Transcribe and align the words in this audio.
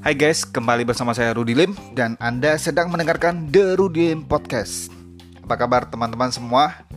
Hai 0.00 0.16
guys, 0.16 0.48
kembali 0.48 0.88
bersama 0.88 1.12
saya 1.12 1.36
Rudy 1.36 1.52
Lim 1.52 1.76
dan 1.92 2.16
Anda 2.24 2.56
sedang 2.56 2.88
mendengarkan 2.88 3.52
The 3.52 3.76
Rudy 3.76 4.16
Lim 4.16 4.24
Podcast. 4.24 4.88
Apa 5.44 5.60
kabar 5.60 5.92
teman-teman 5.92 6.32
semua? 6.32 6.88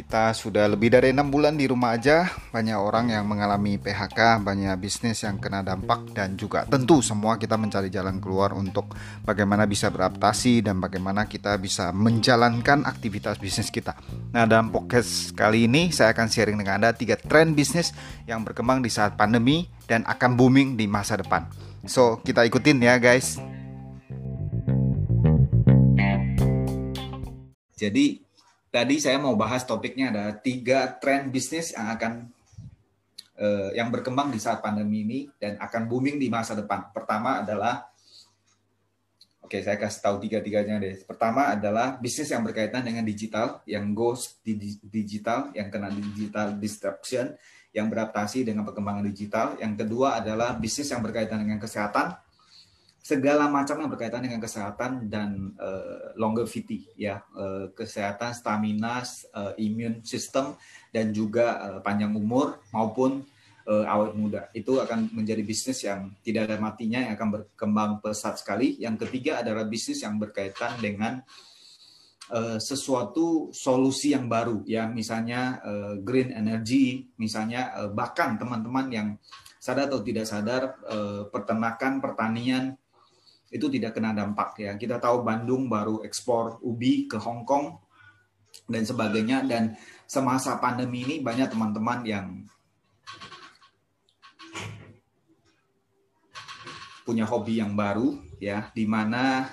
Kita 0.00 0.32
sudah 0.32 0.64
lebih 0.64 0.88
dari 0.88 1.12
enam 1.12 1.28
bulan 1.28 1.60
di 1.60 1.68
rumah 1.68 1.92
aja. 1.92 2.24
Banyak 2.24 2.78
orang 2.80 3.12
yang 3.12 3.28
mengalami 3.28 3.76
PHK, 3.76 4.40
banyak 4.40 4.72
bisnis 4.80 5.20
yang 5.28 5.36
kena 5.36 5.60
dampak 5.60 6.16
dan 6.16 6.40
juga 6.40 6.64
tentu 6.64 7.04
semua 7.04 7.36
kita 7.36 7.60
mencari 7.60 7.92
jalan 7.92 8.16
keluar 8.16 8.56
untuk 8.56 8.96
bagaimana 9.28 9.68
bisa 9.68 9.92
beradaptasi 9.92 10.64
dan 10.64 10.80
bagaimana 10.80 11.28
kita 11.28 11.52
bisa 11.60 11.92
menjalankan 11.92 12.88
aktivitas 12.88 13.36
bisnis 13.36 13.68
kita. 13.68 13.92
Nah, 14.32 14.48
dalam 14.48 14.72
podcast 14.72 15.36
kali 15.36 15.68
ini 15.68 15.92
saya 15.92 16.16
akan 16.16 16.32
sharing 16.32 16.56
dengan 16.56 16.80
Anda 16.80 16.96
tiga 16.96 17.20
tren 17.20 17.52
bisnis 17.52 17.92
yang 18.24 18.40
berkembang 18.40 18.80
di 18.80 18.88
saat 18.88 19.20
pandemi 19.20 19.68
dan 19.84 20.08
akan 20.08 20.32
booming 20.32 20.80
di 20.80 20.88
masa 20.88 21.20
depan. 21.20 21.44
So, 21.84 22.24
kita 22.24 22.48
ikutin 22.48 22.80
ya 22.80 22.96
guys. 22.96 23.36
Jadi, 27.76 28.29
tadi 28.70 29.02
saya 29.02 29.18
mau 29.18 29.34
bahas 29.34 29.66
topiknya 29.66 30.14
ada 30.14 30.24
tiga 30.34 30.96
tren 31.02 31.28
bisnis 31.28 31.74
yang 31.74 31.90
akan 31.90 32.12
uh, 33.36 33.70
yang 33.74 33.90
berkembang 33.90 34.30
di 34.30 34.38
saat 34.38 34.62
pandemi 34.62 35.02
ini 35.02 35.20
dan 35.36 35.58
akan 35.58 35.90
booming 35.90 36.16
di 36.16 36.30
masa 36.30 36.54
depan. 36.54 36.88
Pertama 36.94 37.42
adalah 37.42 37.90
Oke, 39.50 39.66
saya 39.66 39.74
kasih 39.82 39.98
tahu 39.98 40.16
tiga-tiganya 40.22 40.78
deh. 40.78 41.02
Pertama 41.02 41.50
adalah 41.50 41.98
bisnis 41.98 42.30
yang 42.30 42.46
berkaitan 42.46 42.86
dengan 42.86 43.02
digital, 43.02 43.58
yang 43.66 43.90
goes 43.98 44.38
di 44.46 44.54
digital, 44.78 45.50
yang 45.58 45.66
kena 45.74 45.90
digital 45.90 46.54
disruption 46.54 47.34
yang 47.74 47.90
beradaptasi 47.90 48.46
dengan 48.46 48.62
perkembangan 48.62 49.02
digital. 49.10 49.58
Yang 49.58 49.82
kedua 49.82 50.22
adalah 50.22 50.54
bisnis 50.54 50.94
yang 50.94 51.02
berkaitan 51.02 51.42
dengan 51.42 51.58
kesehatan, 51.58 52.14
segala 53.00 53.48
macam 53.48 53.80
yang 53.80 53.90
berkaitan 53.90 54.20
dengan 54.20 54.40
kesehatan 54.44 55.08
dan 55.08 55.56
uh, 55.56 56.12
longevity 56.20 56.84
ya, 57.00 57.24
uh, 57.32 57.72
kesehatan, 57.72 58.36
stamina, 58.36 59.00
uh, 59.32 59.56
immune 59.56 60.04
system 60.04 60.52
dan 60.92 61.08
juga 61.10 61.56
uh, 61.58 61.80
panjang 61.80 62.12
umur 62.12 62.60
maupun 62.76 63.24
uh, 63.64 63.84
awet 63.88 64.12
muda. 64.12 64.42
Itu 64.52 64.84
akan 64.84 65.16
menjadi 65.16 65.40
bisnis 65.40 65.80
yang 65.80 66.12
tidak 66.20 66.52
ada 66.52 66.56
matinya 66.60 67.00
yang 67.00 67.16
akan 67.16 67.28
berkembang 67.40 67.90
pesat 68.04 68.36
sekali. 68.36 68.76
Yang 68.76 69.08
ketiga 69.08 69.40
adalah 69.40 69.64
bisnis 69.64 70.04
yang 70.04 70.20
berkaitan 70.20 70.76
dengan 70.78 71.24
sesuatu 72.62 73.50
solusi 73.50 74.14
yang 74.14 74.30
baru 74.30 74.62
ya 74.62 74.86
misalnya 74.86 75.58
uh, 75.66 75.98
green 75.98 76.30
energy 76.30 77.10
misalnya 77.18 77.74
uh, 77.74 77.90
bahkan 77.90 78.38
teman-teman 78.38 78.86
yang 78.86 79.08
sadar 79.58 79.90
atau 79.90 79.98
tidak 80.06 80.30
sadar 80.30 80.78
uh, 80.86 81.26
peternakan 81.26 81.98
pertanian 81.98 82.78
itu 83.50 83.66
tidak 83.66 83.98
kena 83.98 84.14
dampak 84.14 84.54
ya. 84.62 84.78
Kita 84.78 85.02
tahu 85.02 85.26
Bandung 85.26 85.66
baru 85.66 86.06
ekspor 86.06 86.62
ubi 86.62 87.10
ke 87.10 87.18
Hong 87.18 87.42
Kong 87.42 87.82
dan 88.70 88.86
sebagainya. 88.86 89.42
Dan 89.42 89.74
semasa 90.06 90.54
pandemi 90.62 91.02
ini 91.02 91.18
banyak 91.18 91.50
teman-teman 91.50 92.00
yang 92.06 92.26
punya 97.02 97.26
hobi 97.26 97.58
yang 97.58 97.74
baru 97.74 98.22
ya 98.38 98.70
di 98.70 98.86
mana 98.86 99.50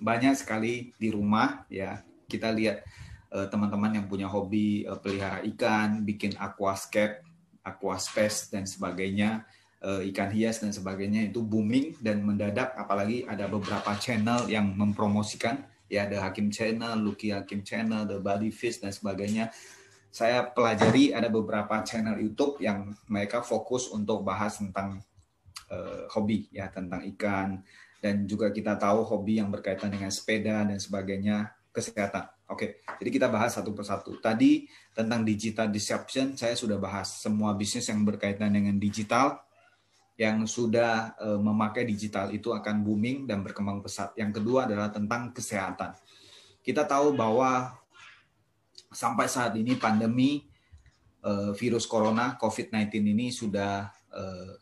banyak 0.00 0.32
sekali 0.40 0.96
di 0.96 1.12
rumah 1.12 1.68
ya. 1.68 2.00
Kita 2.26 2.48
lihat 2.50 2.82
uh, 3.30 3.46
teman-teman 3.52 4.00
yang 4.00 4.06
punya 4.08 4.26
hobi 4.26 4.88
uh, 4.88 4.96
pelihara 4.96 5.44
ikan, 5.52 6.00
bikin 6.00 6.32
aquascape, 6.40 7.20
aquaspace 7.60 8.48
dan 8.50 8.64
sebagainya, 8.64 9.44
ikan 9.86 10.30
hias 10.34 10.62
dan 10.62 10.74
sebagainya 10.74 11.30
itu 11.30 11.44
booming 11.46 11.94
dan 12.02 12.26
mendadak 12.26 12.74
apalagi 12.74 13.22
ada 13.28 13.46
beberapa 13.46 13.94
channel 14.02 14.50
yang 14.50 14.74
mempromosikan 14.74 15.62
ya 15.86 16.06
ada 16.06 16.26
Hakim 16.26 16.50
Channel, 16.50 16.98
Lucky 16.98 17.30
Hakim 17.30 17.62
Channel, 17.62 18.06
The 18.06 18.18
Body 18.18 18.50
Fish 18.50 18.82
dan 18.82 18.90
sebagainya. 18.90 19.50
Saya 20.10 20.48
pelajari 20.48 21.12
ada 21.12 21.28
beberapa 21.28 21.84
channel 21.84 22.16
YouTube 22.16 22.56
yang 22.64 22.96
mereka 23.04 23.44
fokus 23.44 23.92
untuk 23.92 24.24
bahas 24.24 24.56
tentang 24.56 25.04
uh, 25.68 26.08
hobi 26.16 26.48
ya 26.48 26.72
tentang 26.72 27.04
ikan, 27.16 27.60
dan 28.00 28.24
juga 28.24 28.48
kita 28.48 28.80
tahu 28.80 29.04
hobi 29.04 29.38
yang 29.44 29.52
berkaitan 29.52 29.92
dengan 29.92 30.08
sepeda 30.08 30.64
dan 30.64 30.80
sebagainya 30.80 31.52
kesehatan. 31.68 32.32
Oke, 32.48 32.80
jadi 33.02 33.10
kita 33.12 33.26
bahas 33.28 33.60
satu 33.60 33.76
persatu. 33.76 34.16
Tadi 34.16 34.64
tentang 34.96 35.20
digital 35.26 35.68
disruption 35.68 36.32
saya 36.32 36.56
sudah 36.56 36.80
bahas 36.80 37.20
semua 37.20 37.52
bisnis 37.52 37.84
yang 37.90 38.00
berkaitan 38.06 38.56
dengan 38.56 38.80
digital 38.80 39.45
yang 40.16 40.48
sudah 40.48 41.12
uh, 41.20 41.36
memakai 41.36 41.84
digital 41.84 42.32
itu 42.32 42.48
akan 42.48 42.80
booming 42.80 43.28
dan 43.28 43.44
berkembang 43.44 43.84
pesat. 43.84 44.16
Yang 44.16 44.40
kedua 44.40 44.64
adalah 44.64 44.88
tentang 44.88 45.28
kesehatan. 45.36 45.92
Kita 46.64 46.88
tahu 46.88 47.12
bahwa 47.12 47.76
sampai 48.88 49.28
saat 49.28 49.52
ini 49.60 49.76
pandemi 49.76 50.48
uh, 51.20 51.52
virus 51.52 51.84
corona 51.84 52.40
COVID-19 52.40 53.12
ini 53.12 53.28
sudah 53.28 53.92
uh, 54.16 54.56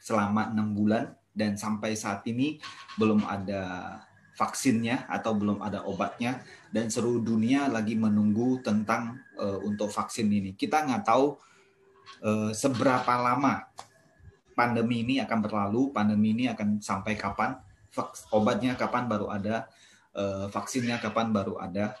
selama 0.00 0.48
enam 0.48 0.72
bulan 0.72 1.12
dan 1.36 1.60
sampai 1.60 1.92
saat 1.92 2.24
ini 2.24 2.56
belum 2.96 3.20
ada 3.28 4.00
vaksinnya 4.34 5.06
atau 5.12 5.36
belum 5.36 5.60
ada 5.60 5.84
obatnya 5.84 6.40
dan 6.72 6.88
seluruh 6.88 7.22
dunia 7.22 7.70
lagi 7.70 7.94
menunggu 7.94 8.58
tentang 8.66 9.22
untuk 9.62 9.86
vaksin 9.94 10.26
ini. 10.26 10.58
Kita 10.58 10.82
nggak 10.82 11.06
tahu 11.06 11.38
seberapa 12.50 13.14
lama 13.14 13.62
pandemi 14.54 15.02
ini 15.02 15.20
akan 15.20 15.38
berlalu, 15.42 15.90
pandemi 15.90 16.32
ini 16.32 16.48
akan 16.48 16.80
sampai 16.80 17.18
kapan, 17.18 17.58
obatnya 18.30 18.78
kapan 18.78 19.10
baru 19.10 19.30
ada, 19.30 19.68
uh, 20.14 20.46
vaksinnya 20.48 21.02
kapan 21.02 21.34
baru 21.34 21.58
ada. 21.60 21.98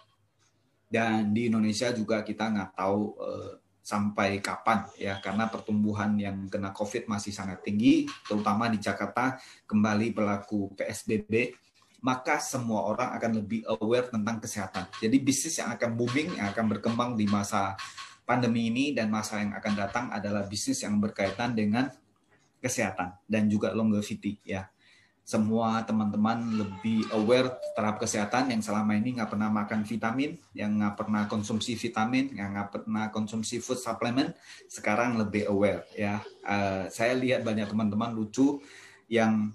Dan 0.88 1.34
di 1.34 1.50
Indonesia 1.50 1.90
juga 1.90 2.22
kita 2.22 2.54
nggak 2.54 2.70
tahu 2.78 3.00
uh, 3.18 3.52
sampai 3.84 4.40
kapan 4.40 4.88
ya 4.96 5.20
karena 5.20 5.44
pertumbuhan 5.52 6.16
yang 6.16 6.48
kena 6.48 6.72
COVID 6.72 7.04
masih 7.04 7.36
sangat 7.36 7.60
tinggi 7.60 8.08
terutama 8.24 8.72
di 8.72 8.80
Jakarta 8.80 9.36
kembali 9.68 10.16
berlaku 10.16 10.72
PSBB 10.72 11.52
maka 12.00 12.40
semua 12.40 12.88
orang 12.88 13.16
akan 13.16 13.44
lebih 13.44 13.64
aware 13.64 14.12
tentang 14.12 14.36
kesehatan. 14.36 14.88
Jadi 15.00 15.16
bisnis 15.24 15.56
yang 15.56 15.72
akan 15.72 15.96
booming 15.96 16.36
yang 16.36 16.52
akan 16.52 16.66
berkembang 16.76 17.16
di 17.16 17.24
masa 17.24 17.76
pandemi 18.28 18.68
ini 18.68 18.92
dan 18.92 19.08
masa 19.08 19.40
yang 19.40 19.56
akan 19.56 19.72
datang 19.72 20.06
adalah 20.12 20.44
bisnis 20.44 20.84
yang 20.84 21.00
berkaitan 21.00 21.56
dengan 21.56 21.88
kesehatan 22.64 23.12
dan 23.28 23.52
juga 23.52 23.76
longevity 23.76 24.40
ya. 24.40 24.72
Semua 25.24 25.80
teman-teman 25.88 26.52
lebih 26.52 27.08
aware 27.16 27.56
terhadap 27.72 27.96
kesehatan 27.96 28.52
yang 28.52 28.60
selama 28.60 28.92
ini 28.92 29.16
nggak 29.16 29.32
pernah 29.32 29.48
makan 29.48 29.80
vitamin, 29.80 30.36
yang 30.52 30.76
nggak 30.76 31.00
pernah 31.00 31.24
konsumsi 31.24 31.80
vitamin, 31.80 32.28
yang 32.36 32.52
nggak 32.52 32.68
pernah 32.84 33.08
konsumsi 33.08 33.56
food 33.56 33.80
supplement, 33.80 34.36
sekarang 34.68 35.16
lebih 35.16 35.48
aware 35.48 35.88
ya. 35.96 36.20
Uh, 36.44 36.92
saya 36.92 37.16
lihat 37.16 37.40
banyak 37.40 37.64
teman-teman 37.72 38.12
lucu 38.12 38.60
yang 39.08 39.48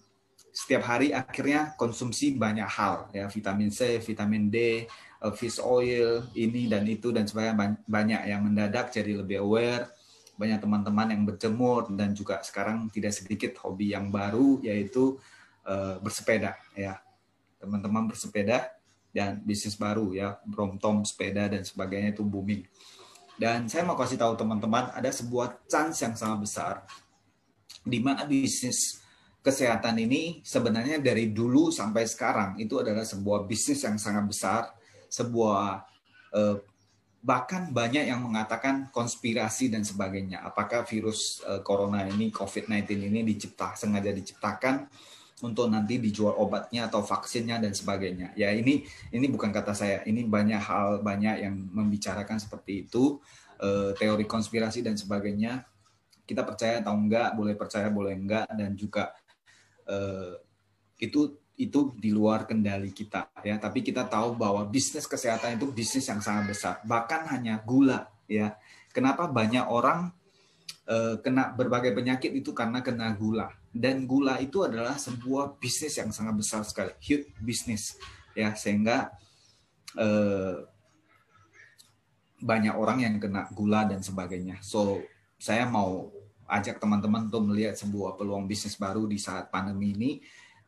setiap 0.50 0.90
hari 0.90 1.14
akhirnya 1.14 1.78
konsumsi 1.78 2.34
banyak 2.34 2.66
hal 2.66 3.06
ya. 3.14 3.30
Vitamin 3.30 3.70
C, 3.70 4.02
vitamin 4.02 4.50
D, 4.50 4.90
uh, 5.22 5.34
fish 5.38 5.62
oil 5.62 6.26
ini 6.34 6.66
dan 6.66 6.82
itu 6.90 7.14
dan 7.14 7.30
sebagainya 7.30 7.78
banyak 7.86 8.22
yang 8.26 8.42
mendadak 8.42 8.90
jadi 8.90 9.22
lebih 9.22 9.46
aware 9.46 9.99
banyak 10.40 10.64
teman-teman 10.64 11.08
yang 11.12 11.24
berjemur 11.28 11.92
dan 11.92 12.16
juga 12.16 12.40
sekarang 12.40 12.88
tidak 12.88 13.12
sedikit 13.12 13.60
hobi 13.60 13.92
yang 13.92 14.08
baru 14.08 14.64
yaitu 14.64 15.20
uh, 15.68 16.00
bersepeda 16.00 16.56
ya. 16.80 16.96
Teman-teman 17.60 18.08
bersepeda 18.08 18.72
dan 19.12 19.44
bisnis 19.44 19.76
baru 19.76 20.16
ya. 20.16 20.40
Bromtom 20.48 21.04
sepeda 21.04 21.52
dan 21.52 21.68
sebagainya 21.68 22.16
itu 22.16 22.24
booming. 22.24 22.64
Dan 23.36 23.68
saya 23.68 23.84
mau 23.84 24.00
kasih 24.00 24.16
tahu 24.16 24.40
teman-teman 24.40 24.96
ada 24.96 25.12
sebuah 25.12 25.68
chance 25.68 26.00
yang 26.08 26.16
sangat 26.16 26.40
besar 26.48 26.76
di 27.84 28.00
mana 28.00 28.24
bisnis 28.24 29.00
kesehatan 29.40 29.96
ini 30.04 30.44
sebenarnya 30.44 31.00
dari 31.00 31.32
dulu 31.32 31.72
sampai 31.72 32.04
sekarang 32.04 32.60
itu 32.60 32.80
adalah 32.84 33.08
sebuah 33.08 33.48
bisnis 33.48 33.84
yang 33.88 33.96
sangat 33.96 34.28
besar 34.28 34.62
sebuah 35.08 35.88
eh, 36.36 36.56
bahkan 37.20 37.68
banyak 37.76 38.08
yang 38.08 38.24
mengatakan 38.24 38.88
konspirasi 38.96 39.68
dan 39.68 39.84
sebagainya 39.84 40.40
apakah 40.40 40.88
virus 40.88 41.44
eh, 41.44 41.60
corona 41.60 42.08
ini 42.08 42.32
COVID-19 42.32 43.12
ini 43.12 43.28
dicipta 43.28 43.76
sengaja 43.76 44.16
diciptakan 44.16 44.88
untuk 45.40 45.72
nanti 45.72 46.00
dijual 46.00 46.36
obatnya 46.36 46.92
atau 46.92 47.00
vaksinnya 47.00 47.64
dan 47.64 47.72
sebagainya. 47.72 48.36
Ya 48.36 48.52
ini 48.52 48.84
ini 49.16 49.26
bukan 49.32 49.56
kata 49.56 49.72
saya, 49.72 50.04
ini 50.04 50.28
banyak 50.28 50.60
hal 50.60 51.00
banyak 51.00 51.48
yang 51.48 51.56
membicarakan 51.72 52.40
seperti 52.40 52.88
itu, 52.88 53.24
eh, 53.64 53.96
teori 53.96 54.28
konspirasi 54.28 54.84
dan 54.84 55.00
sebagainya. 55.00 55.64
Kita 56.28 56.44
percaya 56.44 56.84
atau 56.84 56.94
enggak, 56.94 57.34
boleh 57.40 57.56
percaya 57.56 57.88
boleh 57.88 58.14
enggak 58.20 58.52
dan 58.52 58.76
juga 58.76 59.16
eh, 59.88 60.36
itu 61.00 61.40
itu 61.60 61.92
di 62.00 62.16
luar 62.16 62.48
kendali 62.48 62.96
kita 62.96 63.44
ya. 63.44 63.60
Tapi 63.60 63.84
kita 63.84 64.08
tahu 64.08 64.40
bahwa 64.40 64.64
bisnis 64.64 65.04
kesehatan 65.04 65.60
itu 65.60 65.68
bisnis 65.76 66.08
yang 66.08 66.24
sangat 66.24 66.56
besar. 66.56 66.74
Bahkan 66.88 67.28
hanya 67.36 67.60
gula 67.60 68.08
ya. 68.32 68.56
Kenapa 68.96 69.28
banyak 69.28 69.68
orang 69.68 70.16
uh, 70.88 71.20
kena 71.20 71.52
berbagai 71.52 71.92
penyakit 71.92 72.32
itu 72.32 72.56
karena 72.56 72.80
kena 72.80 73.12
gula. 73.12 73.52
Dan 73.70 74.08
gula 74.08 74.40
itu 74.42 74.66
adalah 74.66 74.98
sebuah 74.98 75.60
bisnis 75.62 76.00
yang 76.00 76.10
sangat 76.10 76.34
besar 76.40 76.66
sekali, 76.66 76.96
huge 77.04 77.30
business 77.38 78.00
ya 78.34 78.56
sehingga 78.58 79.14
uh, 80.00 80.64
banyak 82.40 82.74
orang 82.74 83.04
yang 83.04 83.16
kena 83.20 83.52
gula 83.52 83.84
dan 83.84 84.00
sebagainya. 84.00 84.64
So 84.64 85.04
saya 85.36 85.68
mau 85.68 86.10
ajak 86.50 86.82
teman-teman 86.82 87.30
untuk 87.30 87.46
melihat 87.46 87.78
sebuah 87.78 88.18
peluang 88.18 88.50
bisnis 88.50 88.74
baru 88.74 89.06
di 89.06 89.22
saat 89.22 89.54
pandemi 89.54 89.94
ini 89.94 90.12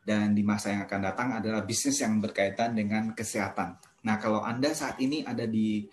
dan 0.02 0.34
di 0.34 0.42
masa 0.42 0.74
yang 0.74 0.82
akan 0.84 1.00
datang 1.02 1.28
adalah 1.38 1.62
bisnis 1.62 2.02
yang 2.02 2.18
berkaitan 2.18 2.74
dengan 2.74 3.14
kesehatan. 3.14 3.78
Nah, 4.02 4.18
kalau 4.18 4.42
Anda 4.42 4.74
saat 4.74 4.98
ini 4.98 5.22
ada 5.22 5.46
di 5.46 5.86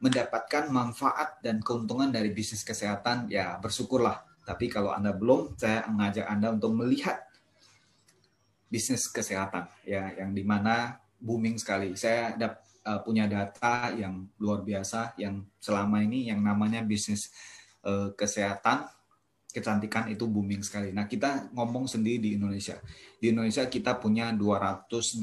mendapatkan 0.00 0.70
manfaat 0.70 1.42
dan 1.44 1.60
keuntungan 1.60 2.08
dari 2.08 2.30
bisnis 2.30 2.62
kesehatan, 2.62 3.28
ya 3.28 3.58
bersyukurlah. 3.58 4.22
Tapi 4.46 4.70
kalau 4.70 4.94
Anda 4.94 5.12
belum, 5.12 5.58
saya 5.58 5.84
mengajak 5.90 6.26
Anda 6.30 6.54
untuk 6.54 6.72
melihat 6.78 7.30
bisnis 8.70 9.10
kesehatan 9.10 9.66
ya 9.82 10.14
yang 10.14 10.30
di 10.30 10.46
mana 10.46 10.94
booming 11.18 11.58
sekali. 11.58 11.98
Saya 11.98 12.38
ada 12.38 12.54
uh, 12.86 13.02
punya 13.02 13.26
data 13.26 13.90
yang 13.92 14.30
luar 14.38 14.62
biasa 14.62 15.18
yang 15.18 15.42
selama 15.58 16.00
ini 16.00 16.30
yang 16.30 16.40
namanya 16.40 16.86
bisnis 16.86 17.34
uh, 17.82 18.14
kesehatan 18.14 18.86
kecantikan 19.50 20.06
itu 20.10 20.26
booming 20.26 20.62
sekali. 20.62 20.94
Nah, 20.94 21.10
kita 21.10 21.50
ngomong 21.54 21.90
sendiri 21.90 22.18
di 22.22 22.30
Indonesia. 22.38 22.78
Di 23.18 23.34
Indonesia 23.34 23.66
kita 23.66 23.98
punya 23.98 24.30
267 24.34 25.20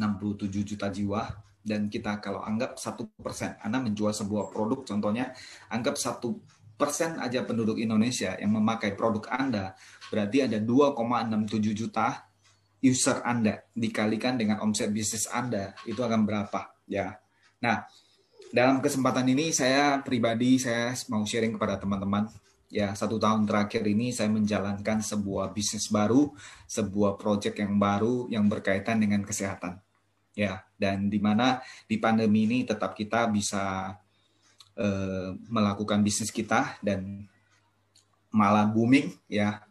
juta 0.64 0.88
jiwa 0.92 1.24
dan 1.68 1.92
kita 1.92 2.24
kalau 2.24 2.40
anggap 2.44 2.80
satu 2.80 3.12
persen, 3.20 3.60
Anda 3.60 3.84
menjual 3.84 4.16
sebuah 4.16 4.56
produk, 4.56 4.88
contohnya 4.88 5.36
anggap 5.68 6.00
satu 6.00 6.40
persen 6.78 7.18
aja 7.20 7.44
penduduk 7.44 7.82
Indonesia 7.82 8.38
yang 8.38 8.56
memakai 8.56 8.94
produk 8.94 9.28
Anda, 9.34 9.74
berarti 10.08 10.46
ada 10.46 10.62
2,67 10.62 11.74
juta 11.76 12.24
user 12.80 13.20
Anda 13.26 13.66
dikalikan 13.74 14.38
dengan 14.38 14.62
omset 14.62 14.94
bisnis 14.94 15.26
Anda 15.28 15.74
itu 15.90 16.00
akan 16.00 16.24
berapa 16.24 16.86
ya. 16.86 17.18
Nah, 17.60 17.84
dalam 18.54 18.80
kesempatan 18.80 19.28
ini 19.28 19.52
saya 19.52 20.00
pribadi 20.06 20.62
saya 20.62 20.96
mau 21.12 21.26
sharing 21.28 21.58
kepada 21.58 21.82
teman-teman 21.82 22.30
ya 22.68 22.92
satu 22.92 23.16
tahun 23.16 23.48
terakhir 23.48 23.84
ini 23.88 24.12
saya 24.12 24.28
menjalankan 24.28 25.00
sebuah 25.00 25.56
bisnis 25.56 25.88
baru, 25.88 26.32
sebuah 26.68 27.16
proyek 27.16 27.64
yang 27.64 27.80
baru 27.80 28.28
yang 28.28 28.46
berkaitan 28.52 29.00
dengan 29.00 29.24
kesehatan. 29.24 29.80
Ya, 30.38 30.62
dan 30.78 31.10
di 31.10 31.18
mana 31.18 31.66
di 31.90 31.98
pandemi 31.98 32.46
ini 32.46 32.62
tetap 32.62 32.94
kita 32.94 33.26
bisa 33.34 33.98
uh, 34.78 35.30
melakukan 35.50 36.06
bisnis 36.06 36.30
kita 36.30 36.78
dan 36.86 37.26
malah 38.30 38.70
booming 38.70 39.18
ya, 39.26 39.66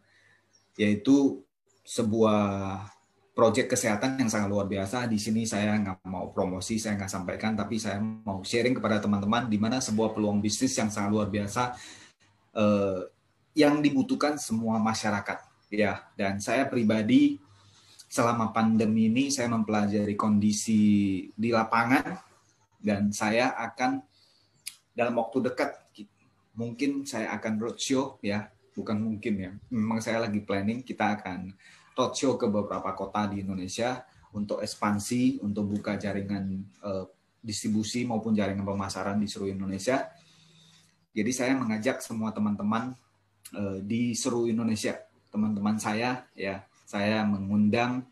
yaitu 0.75 1.47
sebuah 1.87 2.83
proyek 3.31 3.71
kesehatan 3.71 4.19
yang 4.19 4.27
sangat 4.33 4.49
luar 4.51 4.67
biasa. 4.67 5.07
Di 5.07 5.21
sini 5.23 5.47
saya 5.47 5.79
nggak 5.79 6.03
mau 6.09 6.35
promosi, 6.35 6.83
saya 6.83 6.99
nggak 6.99 7.13
sampaikan, 7.13 7.55
tapi 7.55 7.79
saya 7.79 8.03
mau 8.03 8.43
sharing 8.43 8.75
kepada 8.75 8.99
teman-teman 8.99 9.47
di 9.47 9.61
mana 9.61 9.79
sebuah 9.79 10.17
peluang 10.17 10.43
bisnis 10.43 10.75
yang 10.75 10.91
sangat 10.91 11.15
luar 11.15 11.29
biasa 11.31 11.79
uh, 12.57 13.05
yang 13.53 13.85
dibutuhkan 13.85 14.41
semua 14.41 14.81
masyarakat 14.81 15.39
ya. 15.71 16.09
Dan 16.17 16.41
saya 16.41 16.65
pribadi 16.67 17.39
selama 18.09 18.51
pandemi 18.51 19.13
ini 19.13 19.29
saya 19.29 19.53
mempelajari 19.53 20.17
kondisi 20.17 20.83
di 21.37 21.49
lapangan 21.53 22.17
dan 22.81 23.13
saya 23.13 23.53
akan 23.55 24.01
dalam 24.97 25.15
waktu 25.21 25.53
dekat 25.53 25.71
mungkin 26.57 27.05
saya 27.05 27.37
akan 27.37 27.61
roadshow 27.61 28.17
ya. 28.25 28.49
Bukan 28.77 29.01
mungkin 29.01 29.35
ya. 29.41 29.51
Memang 29.73 30.05
saya 30.05 30.29
lagi 30.29 30.45
planning 30.45 30.85
kita 30.85 31.17
akan 31.21 31.53
roadshow 31.97 32.37
ke 32.37 32.45
beberapa 32.45 32.93
kota 32.93 33.25
di 33.33 33.41
Indonesia 33.41 34.05
untuk 34.37 34.61
ekspansi 34.61 35.41
untuk 35.41 35.73
buka 35.73 35.97
jaringan 35.97 36.61
uh, 36.85 37.09
distribusi 37.41 38.05
maupun 38.05 38.37
jaringan 38.37 38.69
pemasaran 38.69 39.17
di 39.17 39.25
seluruh 39.25 39.57
Indonesia 39.57 40.13
jadi 41.17 41.33
saya 41.33 41.53
mengajak 41.57 42.05
semua 42.05 42.29
teman-teman 42.29 42.93
uh, 43.57 43.81
di 43.81 44.13
seluruh 44.13 44.53
Indonesia, 44.53 45.01
teman-teman 45.33 45.81
saya 45.81 46.29
ya, 46.37 46.61
saya 46.85 47.25
mengundang 47.25 48.05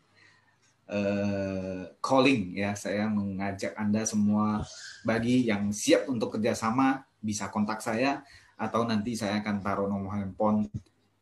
uh, 0.89 1.85
calling 2.01 2.57
ya, 2.57 2.73
saya 2.73 3.05
mengajak 3.05 3.77
Anda 3.77 4.09
semua 4.09 4.65
bagi 5.05 5.45
yang 5.45 5.69
siap 5.69 6.09
untuk 6.09 6.33
kerjasama 6.33 7.05
bisa 7.21 7.53
kontak 7.53 7.85
saya 7.85 8.25
atau 8.57 8.81
nanti 8.89 9.13
saya 9.13 9.37
akan 9.37 9.61
taruh 9.61 9.85
nomor 9.85 10.17
handphone 10.17 10.65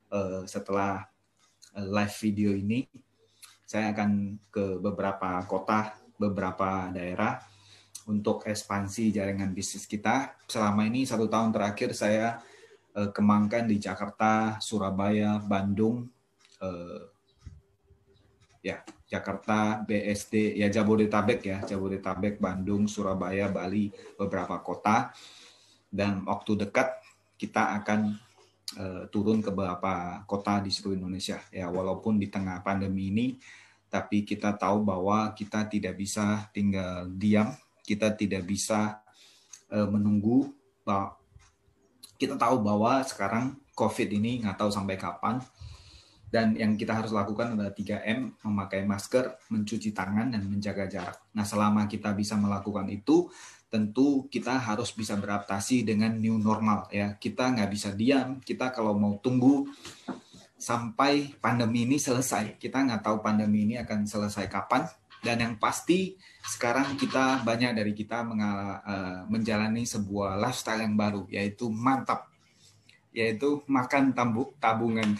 uh, 0.08 0.48
setelah 0.48 1.04
live 1.76 2.16
video 2.24 2.56
ini. 2.56 2.88
Saya 3.68 3.92
akan 3.92 4.40
ke 4.48 4.80
beberapa 4.80 5.44
kota, 5.52 6.00
beberapa 6.16 6.88
daerah 6.96 7.44
untuk 8.08 8.44
ekspansi 8.44 9.16
jaringan 9.16 9.56
bisnis 9.56 9.88
kita. 9.88 10.36
Selama 10.48 10.84
ini 10.88 11.08
satu 11.08 11.32
tahun 11.32 11.56
terakhir 11.56 11.96
saya 11.96 12.40
uh, 12.96 13.10
kembangkan 13.12 13.68
di 13.68 13.80
Jakarta, 13.80 14.60
Surabaya, 14.60 15.40
Bandung, 15.40 16.08
uh, 16.60 17.02
ya 18.64 18.84
Jakarta, 19.08 19.84
BSD, 19.84 20.58
ya 20.58 20.68
Jabodetabek 20.68 21.42
ya, 21.44 21.58
Jabodetabek, 21.64 22.40
Bandung, 22.40 22.90
Surabaya, 22.90 23.48
Bali, 23.52 23.92
beberapa 24.18 24.60
kota. 24.60 25.14
Dan 25.94 26.26
waktu 26.26 26.66
dekat 26.66 26.98
kita 27.38 27.78
akan 27.84 28.18
uh, 28.80 29.04
turun 29.14 29.40
ke 29.40 29.54
beberapa 29.54 30.26
kota 30.26 30.60
di 30.60 30.74
seluruh 30.74 30.98
Indonesia. 30.98 31.40
Ya, 31.54 31.70
walaupun 31.70 32.18
di 32.18 32.28
tengah 32.28 32.66
pandemi 32.66 33.14
ini, 33.14 33.38
tapi 33.94 34.26
kita 34.26 34.58
tahu 34.58 34.82
bahwa 34.82 35.30
kita 35.38 35.70
tidak 35.70 35.94
bisa 36.02 36.50
tinggal 36.50 37.06
diam 37.14 37.54
kita 37.84 38.16
tidak 38.16 38.48
bisa 38.48 39.04
uh, 39.70 39.88
menunggu 39.88 40.50
bahwa 40.88 41.20
kita 42.18 42.40
tahu 42.40 42.64
bahwa 42.64 43.04
sekarang 43.04 43.60
COVID 43.76 44.10
ini 44.16 44.40
nggak 44.42 44.56
tahu 44.56 44.72
sampai 44.72 44.96
kapan 44.96 45.44
dan 46.34 46.58
yang 46.58 46.74
kita 46.74 46.98
harus 46.98 47.14
lakukan 47.14 47.54
adalah 47.54 47.70
3M, 47.70 48.42
memakai 48.42 48.82
masker, 48.90 49.38
mencuci 49.54 49.94
tangan, 49.94 50.34
dan 50.34 50.42
menjaga 50.50 50.90
jarak. 50.90 51.22
Nah, 51.38 51.46
selama 51.46 51.86
kita 51.86 52.10
bisa 52.18 52.34
melakukan 52.34 52.90
itu, 52.90 53.30
tentu 53.70 54.26
kita 54.34 54.58
harus 54.58 54.90
bisa 54.98 55.14
beradaptasi 55.14 55.86
dengan 55.86 56.18
new 56.18 56.42
normal. 56.42 56.90
ya 56.90 57.14
Kita 57.22 57.54
nggak 57.54 57.70
bisa 57.70 57.94
diam, 57.94 58.42
kita 58.42 58.74
kalau 58.74 58.98
mau 58.98 59.22
tunggu 59.22 59.70
sampai 60.58 61.38
pandemi 61.38 61.86
ini 61.86 62.02
selesai. 62.02 62.58
Kita 62.58 62.82
nggak 62.82 63.06
tahu 63.06 63.22
pandemi 63.22 63.70
ini 63.70 63.78
akan 63.78 64.10
selesai 64.10 64.50
kapan, 64.50 64.90
dan 65.24 65.40
yang 65.40 65.56
pasti 65.56 66.20
sekarang 66.44 67.00
kita 67.00 67.40
banyak 67.48 67.72
dari 67.72 67.96
kita 67.96 68.28
mengal, 68.28 68.84
uh, 68.84 69.24
menjalani 69.32 69.88
sebuah 69.88 70.36
lifestyle 70.36 70.84
yang 70.84 71.00
baru 71.00 71.24
yaitu 71.32 71.72
mantap 71.72 72.28
yaitu 73.16 73.64
makan 73.70 74.12
tambuk 74.12 74.58
tabungan. 74.60 75.16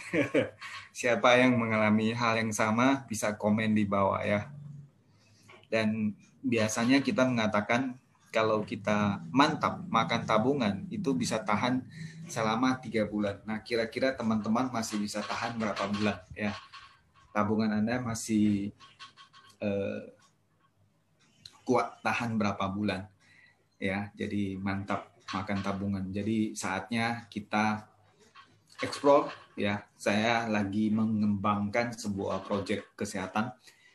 Siapa 0.98 1.40
yang 1.40 1.56
mengalami 1.56 2.12
hal 2.12 2.36
yang 2.36 2.52
sama 2.52 3.06
bisa 3.08 3.38
komen 3.38 3.72
di 3.72 3.86
bawah 3.88 4.20
ya. 4.20 4.50
Dan 5.72 6.12
biasanya 6.44 7.00
kita 7.00 7.24
mengatakan 7.24 7.96
kalau 8.34 8.66
kita 8.66 9.22
mantap 9.30 9.80
makan 9.88 10.26
tabungan 10.26 10.84
itu 10.90 11.14
bisa 11.14 11.40
tahan 11.40 11.86
selama 12.26 12.76
tiga 12.82 13.06
bulan. 13.06 13.40
Nah 13.46 13.62
kira-kira 13.62 14.12
teman-teman 14.12 14.68
masih 14.74 14.98
bisa 15.00 15.22
tahan 15.22 15.56
berapa 15.56 15.86
bulan 15.88 16.18
ya? 16.34 16.52
Tabungan 17.30 17.78
Anda 17.78 18.02
masih 18.02 18.74
eh, 19.60 20.00
kuat 21.64 22.04
tahan 22.04 22.36
berapa 22.36 22.64
bulan. 22.70 23.08
Ya 23.80 24.12
jadi 24.14 24.56
mantap 24.60 25.14
makan 25.32 25.58
tabungan. 25.64 26.04
Jadi 26.12 26.52
saatnya 26.52 27.26
kita 27.32 27.88
explore 28.84 29.32
ya. 29.56 29.82
Saya 29.96 30.46
lagi 30.46 30.92
mengembangkan 30.92 31.96
sebuah 31.96 32.44
proyek 32.44 32.94
kesehatan 32.94 33.50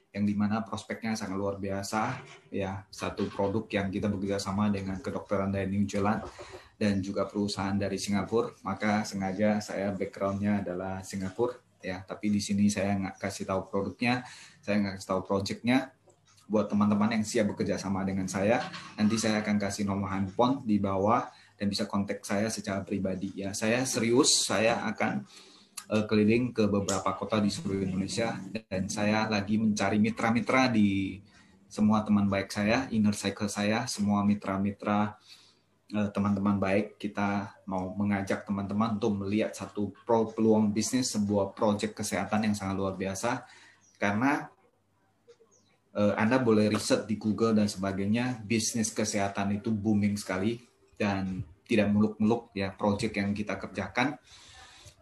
yang 0.09 0.25
di 0.25 0.33
mana 0.33 0.65
prospeknya 0.65 1.13
sangat 1.13 1.37
luar 1.37 1.61
biasa 1.61 2.17
ya. 2.49 2.83
Satu 2.89 3.29
produk 3.29 3.69
yang 3.69 3.93
kita 3.93 4.09
bekerja 4.09 4.41
sama 4.41 4.73
dengan 4.73 4.97
kedokteran 4.97 5.53
dari 5.53 5.69
New 5.69 5.85
Zealand 5.85 6.25
dan 6.79 7.03
juga 7.05 7.29
perusahaan 7.29 7.77
dari 7.77 8.01
Singapura. 8.01 8.49
Maka 8.65 9.05
sengaja 9.05 9.61
saya 9.61 9.93
backgroundnya 9.93 10.65
adalah 10.65 11.05
Singapura 11.05 11.68
ya. 11.81 12.03
Tapi 12.03 12.31
di 12.31 12.41
sini 12.43 12.67
saya 12.71 12.95
nggak 12.95 13.15
kasih 13.19 13.45
tahu 13.49 13.67
produknya 13.67 14.23
saya 14.63 14.79
nggak 14.83 14.93
kasih 14.99 15.09
tahu 15.15 15.21
projectnya. 15.25 15.91
Buat 16.49 16.65
teman-teman 16.65 17.13
yang 17.13 17.21
siap 17.21 17.53
bekerja 17.53 17.77
sama 17.77 18.01
dengan 18.01 18.25
saya 18.25 18.57
nanti 18.97 19.21
saya 19.21 19.45
akan 19.45 19.61
kasih 19.61 19.85
nomor 19.85 20.09
handphone 20.09 20.65
di 20.65 20.81
bawah 20.81 21.29
dan 21.59 21.69
bisa 21.69 21.85
kontak 21.85 22.25
saya 22.25 22.49
secara 22.49 22.81
pribadi. 22.81 23.35
Ya 23.37 23.53
saya 23.53 23.85
serius 23.85 24.49
saya 24.49 24.81
akan 24.89 25.29
uh, 25.93 26.03
keliling 26.09 26.53
ke 26.53 26.65
beberapa 26.65 27.13
kota 27.17 27.37
di 27.37 27.53
seluruh 27.53 27.85
Indonesia 27.85 28.37
dan 28.69 28.89
saya 28.89 29.29
lagi 29.29 29.61
mencari 29.61 30.01
mitra-mitra 30.01 30.73
di 30.73 31.21
semua 31.69 32.01
teman 32.01 32.25
baik 32.25 32.49
saya 32.49 32.89
inner 32.89 33.13
cycle 33.13 33.45
saya 33.45 33.85
semua 33.85 34.25
mitra-mitra 34.25 35.21
teman-teman 35.89 36.61
baik, 36.61 37.01
kita 37.01 37.49
mau 37.65 37.97
mengajak 37.97 38.45
teman-teman 38.45 39.01
untuk 39.01 39.25
melihat 39.25 39.57
satu 39.57 39.89
peluang 40.05 40.69
bisnis 40.69 41.09
sebuah 41.17 41.57
proyek 41.57 41.97
kesehatan 41.97 42.45
yang 42.45 42.53
sangat 42.53 42.77
luar 42.77 42.93
biasa. 42.93 43.41
Karena 43.97 44.45
uh, 45.97 46.13
Anda 46.13 46.37
boleh 46.37 46.69
riset 46.69 47.09
di 47.09 47.17
Google 47.17 47.57
dan 47.57 47.65
sebagainya, 47.65 48.37
bisnis 48.45 48.93
kesehatan 48.93 49.57
itu 49.57 49.73
booming 49.73 50.13
sekali 50.13 50.61
dan 50.93 51.41
tidak 51.65 51.89
muluk-muluk 51.89 52.53
ya 52.53 52.73
proyek 52.73 53.17
yang 53.17 53.33
kita 53.33 53.57
kerjakan 53.57 54.17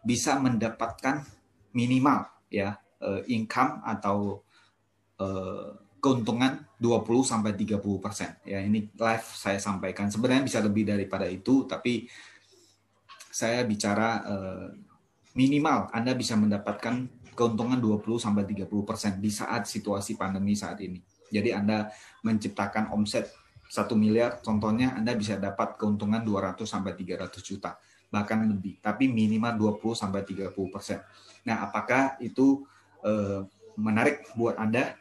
bisa 0.03 0.39
mendapatkan 0.39 1.23
minimal 1.71 2.27
ya 2.47 2.79
uh, 3.03 3.23
income 3.27 3.83
atau 3.83 4.43
keuntungan 5.97 6.65
20 6.77 7.03
sampai 7.25 7.57
30 7.57 7.81
persen. 8.03 8.37
Ya 8.45 8.61
ini 8.61 8.89
live 8.93 9.27
saya 9.33 9.57
sampaikan. 9.57 10.13
Sebenarnya 10.13 10.45
bisa 10.45 10.59
lebih 10.61 10.85
daripada 10.85 11.25
itu, 11.25 11.65
tapi 11.65 12.05
saya 13.33 13.61
bicara 13.65 14.21
uh, 14.25 14.67
minimal 15.37 15.93
Anda 15.93 16.17
bisa 16.17 16.33
mendapatkan 16.33 17.09
keuntungan 17.37 17.77
20 17.77 18.01
sampai 18.17 18.49
30 18.49 18.65
persen 18.81 19.21
di 19.21 19.29
saat 19.29 19.69
situasi 19.69 20.17
pandemi 20.17 20.57
saat 20.57 20.81
ini. 20.81 20.97
Jadi 21.29 21.53
Anda 21.53 21.93
menciptakan 22.25 22.89
omset 22.89 23.29
satu 23.67 23.93
miliar, 23.93 24.39
contohnya 24.41 24.95
Anda 24.95 25.13
bisa 25.13 25.37
dapat 25.37 25.75
keuntungan 25.77 26.23
200 26.23 26.63
sampai 26.63 26.95
300 26.95 27.29
juta, 27.43 27.75
bahkan 28.09 28.41
lebih. 28.47 28.79
Tapi 28.79 29.11
minimal 29.11 29.77
20 29.77 29.93
sampai 29.93 30.23
30 30.23 30.55
persen. 30.71 31.03
Nah, 31.43 31.67
apakah 31.67 32.15
itu 32.23 32.63
uh, 33.03 33.43
menarik 33.75 34.23
buat 34.33 34.55
Anda? 34.57 34.95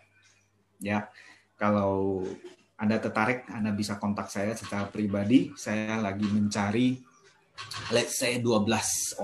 Ya 0.81 1.09
kalau 1.57 2.25
anda 2.77 3.01
tertarik 3.01 3.49
Anda 3.49 3.73
bisa 3.73 3.97
kontak 3.97 4.29
saya 4.29 4.53
secara 4.53 4.85
pribadi. 4.93 5.49
Saya 5.57 5.97
lagi 5.97 6.29
mencari 6.29 7.01
let's 7.89 8.21
say 8.21 8.37
12 8.37 8.69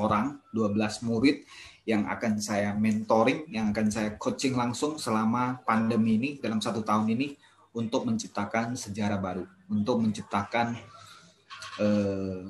orang 0.00 0.40
12 0.56 1.04
murid 1.04 1.44
yang 1.84 2.08
akan 2.08 2.40
saya 2.40 2.72
mentoring 2.72 3.44
yang 3.52 3.68
akan 3.76 3.92
saya 3.92 4.16
coaching 4.16 4.56
langsung 4.56 4.96
selama 4.96 5.60
pandemi 5.68 6.16
ini 6.16 6.30
dalam 6.40 6.64
satu 6.64 6.80
tahun 6.80 7.12
ini 7.12 7.36
untuk 7.76 8.08
menciptakan 8.08 8.72
sejarah 8.72 9.20
baru 9.20 9.44
untuk 9.68 10.00
menciptakan 10.00 10.72
eh, 11.76 12.48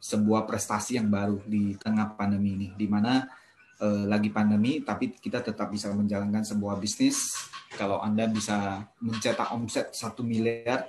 sebuah 0.00 0.48
prestasi 0.48 0.96
yang 0.96 1.12
baru 1.12 1.44
di 1.44 1.76
tengah 1.76 2.16
pandemi 2.16 2.56
ini. 2.56 2.68
Di 2.72 2.88
mana 2.88 3.28
eh, 3.76 4.04
lagi 4.08 4.32
pandemi 4.32 4.80
tapi 4.80 5.12
kita 5.12 5.44
tetap 5.44 5.68
bisa 5.68 5.92
menjalankan 5.92 6.48
sebuah 6.48 6.80
bisnis 6.80 7.28
kalau 7.74 8.00
Anda 8.00 8.30
bisa 8.30 8.86
mencetak 9.02 9.50
omset 9.52 9.92
1 9.92 10.14
miliar 10.24 10.86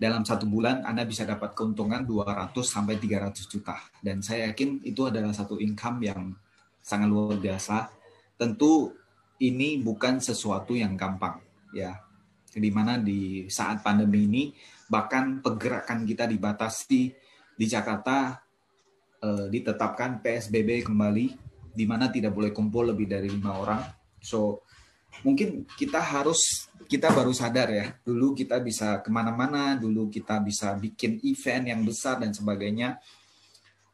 dalam 0.00 0.24
satu 0.24 0.48
bulan 0.48 0.80
Anda 0.88 1.04
bisa 1.04 1.28
dapat 1.28 1.52
keuntungan 1.52 2.08
200 2.08 2.56
sampai 2.64 2.96
300 2.96 3.44
juta 3.44 3.76
dan 4.00 4.24
saya 4.24 4.48
yakin 4.48 4.80
itu 4.80 5.04
adalah 5.04 5.36
satu 5.36 5.60
income 5.60 6.00
yang 6.00 6.32
sangat 6.80 7.08
luar 7.12 7.36
biasa. 7.36 7.92
Tentu 8.40 8.96
ini 9.44 9.76
bukan 9.80 10.16
sesuatu 10.20 10.72
yang 10.72 10.96
gampang 10.96 11.40
ya. 11.76 12.00
Di 12.50 12.70
mana 12.72 12.98
di 12.98 13.46
saat 13.46 13.84
pandemi 13.84 14.26
ini 14.26 14.42
bahkan 14.90 15.38
pergerakan 15.44 16.02
kita 16.02 16.26
dibatasi 16.26 17.12
di 17.54 17.66
Jakarta 17.68 18.40
eh, 19.20 19.46
ditetapkan 19.52 20.24
PSBB 20.24 20.88
kembali 20.88 21.26
di 21.70 21.84
mana 21.86 22.10
tidak 22.10 22.34
boleh 22.34 22.50
kumpul 22.50 22.90
lebih 22.90 23.06
dari 23.06 23.28
lima 23.28 23.54
orang. 23.54 23.84
So 24.18 24.64
mungkin 25.22 25.68
kita 25.76 26.00
harus 26.00 26.70
kita 26.90 27.12
baru 27.14 27.30
sadar 27.30 27.70
ya 27.70 27.86
dulu 28.02 28.34
kita 28.34 28.58
bisa 28.58 28.98
ke 28.98 29.14
mana-mana 29.14 29.78
dulu 29.78 30.10
kita 30.10 30.42
bisa 30.42 30.74
bikin 30.74 31.22
event 31.22 31.64
yang 31.70 31.80
besar 31.86 32.18
dan 32.18 32.34
sebagainya. 32.34 32.98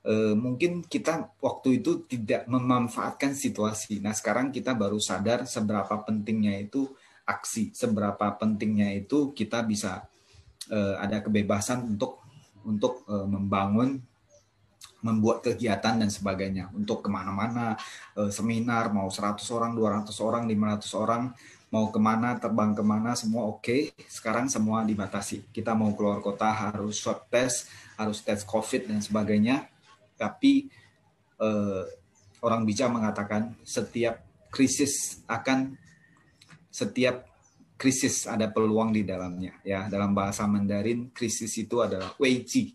E, 0.07 0.33
mungkin 0.33 0.87
kita 0.87 1.37
waktu 1.43 1.83
itu 1.83 2.09
tidak 2.09 2.49
memanfaatkan 2.49 3.37
situasi. 3.37 4.01
Nah 4.01 4.17
sekarang 4.17 4.49
kita 4.49 4.73
baru 4.73 4.97
sadar 4.97 5.45
seberapa 5.45 5.93
pentingnya 6.07 6.57
itu 6.57 6.89
aksi 7.27 7.75
seberapa 7.75 8.33
pentingnya 8.39 8.95
itu 8.97 9.35
kita 9.35 9.67
bisa 9.67 10.07
e, 10.71 10.79
ada 10.97 11.21
kebebasan 11.21 11.85
untuk 11.99 12.23
untuk 12.65 13.05
e, 13.05 13.15
membangun 13.29 13.99
membuat 15.07 15.47
kegiatan 15.47 15.95
dan 15.95 16.11
sebagainya. 16.11 16.75
Untuk 16.75 17.07
ke 17.07 17.09
mana-mana 17.09 17.79
eh, 18.19 18.31
seminar 18.35 18.91
mau 18.91 19.07
100 19.07 19.39
orang 19.55 19.73
200 19.79 20.11
orang 20.27 20.43
500 20.51 21.03
orang 21.03 21.23
mau 21.71 21.91
ke 21.91 21.99
mana 21.99 22.39
terbang 22.39 22.75
ke 22.75 22.83
mana 22.83 23.15
semua 23.15 23.47
oke. 23.47 23.63
Okay. 23.63 23.83
sekarang 24.11 24.51
semua 24.51 24.83
dibatasi. 24.83 25.47
Kita 25.55 25.79
mau 25.79 25.95
keluar 25.95 26.19
kota 26.19 26.51
harus 26.51 26.99
swab 26.99 27.27
test 27.31 27.71
harus 27.95 28.21
tes 28.23 28.43
covid 28.43 28.91
dan 28.91 28.99
sebagainya. 28.99 29.71
Tapi 30.19 30.67
eh, 31.39 31.83
orang 32.43 32.63
bijak 32.67 32.91
mengatakan 32.91 33.55
setiap 33.63 34.23
krisis 34.51 35.23
akan 35.31 35.75
setiap 36.71 37.25
krisis 37.77 38.25
ada 38.25 38.49
peluang 38.49 38.91
di 38.91 39.05
dalamnya 39.05 39.61
ya. 39.63 39.87
Dalam 39.87 40.17
bahasa 40.17 40.49
Mandarin 40.49 41.13
krisis 41.13 41.53
itu 41.61 41.85
adalah 41.85 42.17
weiji 42.17 42.73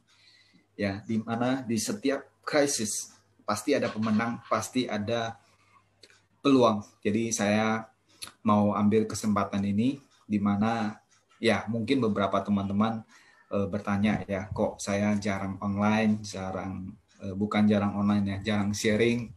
ya 0.82 1.06
di 1.06 1.22
mana 1.22 1.62
di 1.62 1.78
setiap 1.78 2.42
krisis 2.42 3.14
pasti 3.46 3.78
ada 3.78 3.94
pemenang, 3.94 4.42
pasti 4.50 4.90
ada 4.90 5.38
peluang. 6.42 6.82
Jadi 7.06 7.30
saya 7.30 7.86
mau 8.42 8.74
ambil 8.74 9.06
kesempatan 9.06 9.62
ini 9.62 10.02
di 10.26 10.42
mana 10.42 10.98
ya 11.38 11.70
mungkin 11.70 12.02
beberapa 12.02 12.42
teman-teman 12.42 13.06
e, 13.50 13.58
bertanya 13.70 14.26
ya 14.26 14.50
kok 14.50 14.82
saya 14.82 15.14
jarang 15.22 15.62
online, 15.62 16.26
jarang 16.26 16.90
e, 17.22 17.30
bukan 17.38 17.70
jarang 17.70 17.94
online 17.94 18.26
ya, 18.26 18.38
jarang 18.42 18.74
sharing, 18.74 19.30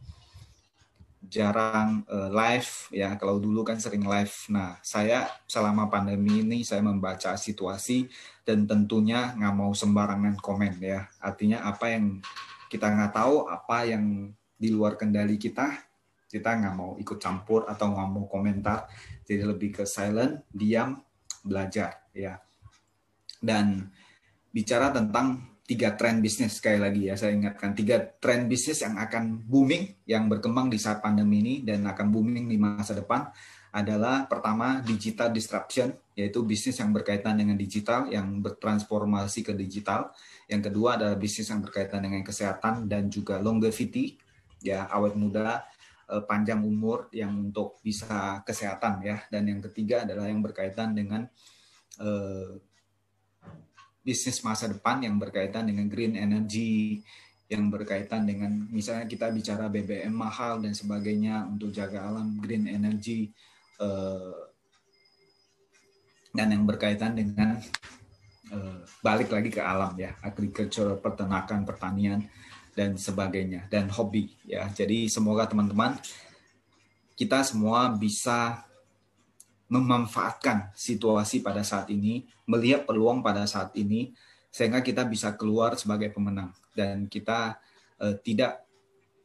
jarang 1.31 2.03
e, 2.05 2.17
live 2.29 2.71
ya. 2.93 3.15
Kalau 3.15 3.39
dulu 3.39 3.65
kan 3.65 3.79
sering 3.81 4.05
live. 4.05 4.33
Nah, 4.51 4.77
saya 4.85 5.27
selama 5.45 5.89
pandemi 5.89 6.45
ini 6.45 6.61
saya 6.61 6.83
membaca 6.85 7.33
situasi 7.35 8.09
dan 8.45 8.69
tentunya 8.69 9.33
nggak 9.33 9.55
mau 9.55 9.71
sembarangan 9.73 10.37
komen 10.37 10.77
ya. 10.83 11.07
Artinya 11.21 11.65
apa 11.65 11.95
yang 11.95 12.19
kita 12.69 12.91
nggak 12.91 13.13
tahu 13.15 13.47
apa 13.47 13.77
yang 13.87 14.35
di 14.55 14.69
luar 14.71 14.95
kendali 14.95 15.35
kita, 15.35 15.71
kita 16.27 16.49
nggak 16.59 16.75
mau 16.75 16.99
ikut 16.99 17.17
campur 17.17 17.65
atau 17.65 17.95
nggak 17.95 18.09
mau 18.11 18.25
komentar. 18.27 18.89
Jadi 19.25 19.41
lebih 19.41 19.81
ke 19.81 19.83
silent, 19.87 20.45
diam, 20.51 21.01
belajar 21.41 22.05
ya. 22.13 22.37
Dan 23.41 23.89
bicara 24.53 24.93
tentang 24.93 25.54
tiga 25.65 25.97
tren 25.97 26.21
bisnis 26.21 26.61
sekali 26.61 26.77
lagi 26.77 27.09
ya 27.09 27.17
saya 27.17 27.33
ingatkan 27.33 27.73
tiga 27.73 27.97
tren 28.21 28.45
bisnis 28.45 28.85
yang 28.85 29.01
akan 29.01 29.41
booming 29.49 30.05
yang 30.05 30.29
berkembang 30.29 30.69
di 30.69 30.77
saat 30.77 31.01
pandemi 31.01 31.41
ini 31.41 31.55
dan 31.65 31.81
akan 31.89 32.13
booming 32.13 32.45
di 32.45 32.57
masa 32.61 32.93
depan 32.93 33.33
adalah 33.75 34.23
pertama 34.23 34.79
digital 34.79 35.35
disruption, 35.35 35.91
yaitu 36.15 36.39
bisnis 36.47 36.79
yang 36.79 36.95
berkaitan 36.95 37.35
dengan 37.35 37.59
digital, 37.59 38.07
yang 38.07 38.39
bertransformasi 38.39 39.43
ke 39.43 39.51
digital. 39.51 40.15
Yang 40.47 40.71
kedua 40.71 40.95
adalah 40.95 41.19
bisnis 41.19 41.51
yang 41.51 41.59
berkaitan 41.59 42.07
dengan 42.07 42.23
kesehatan 42.23 42.87
dan 42.87 43.11
juga 43.11 43.35
longevity, 43.43 44.15
ya 44.63 44.87
awet 44.87 45.19
muda, 45.19 45.67
eh, 46.07 46.23
panjang 46.23 46.63
umur 46.63 47.11
yang 47.11 47.35
untuk 47.35 47.83
bisa 47.83 48.39
kesehatan 48.47 49.03
ya. 49.03 49.27
Dan 49.27 49.51
yang 49.51 49.59
ketiga 49.67 50.07
adalah 50.07 50.31
yang 50.31 50.39
berkaitan 50.39 50.95
dengan 50.95 51.27
uh, 51.99 52.55
bisnis 54.05 54.45
masa 54.45 54.69
depan 54.69 55.01
yang 55.01 55.17
berkaitan 55.17 55.65
dengan 55.65 55.89
green 55.89 56.13
energy, 56.13 57.01
yang 57.49 57.73
berkaitan 57.73 58.29
dengan 58.29 58.69
misalnya 58.69 59.09
kita 59.09 59.33
bicara 59.33 59.65
BBM 59.65 60.13
mahal 60.13 60.61
dan 60.61 60.77
sebagainya 60.77 61.49
untuk 61.49 61.73
jaga 61.73 62.05
alam, 62.05 62.37
green 62.37 62.69
energy, 62.69 63.33
Eh, 63.75 64.35
dan 66.35 66.51
yang 66.51 66.67
berkaitan 66.67 67.15
dengan 67.15 67.55
uh, 68.51 68.83
balik 68.99 69.31
lagi 69.31 69.47
ke 69.47 69.63
alam 69.63 69.95
ya, 69.95 70.19
agriculture, 70.19 70.99
peternakan, 70.99 71.63
pertanian 71.63 72.27
dan 72.75 72.99
sebagainya 72.99 73.71
dan 73.71 73.87
hobi 73.87 74.35
ya. 74.43 74.67
Jadi 74.67 75.07
semoga 75.07 75.47
teman-teman 75.47 75.95
kita 77.15 77.39
semua 77.47 77.87
bisa 77.95 78.67
memanfaatkan 79.65 80.71
situasi 80.77 81.41
pada 81.41 81.65
saat 81.65 81.89
ini, 81.89 82.25
melihat 82.45 82.85
peluang 82.85 83.25
pada 83.25 83.49
saat 83.49 83.73
ini 83.77 84.13
sehingga 84.53 84.79
kita 84.79 85.03
bisa 85.09 85.35
keluar 85.35 85.75
sebagai 85.75 86.13
pemenang 86.13 86.53
dan 86.71 87.09
kita 87.09 87.59
uh, 87.99 88.15
tidak 88.21 88.63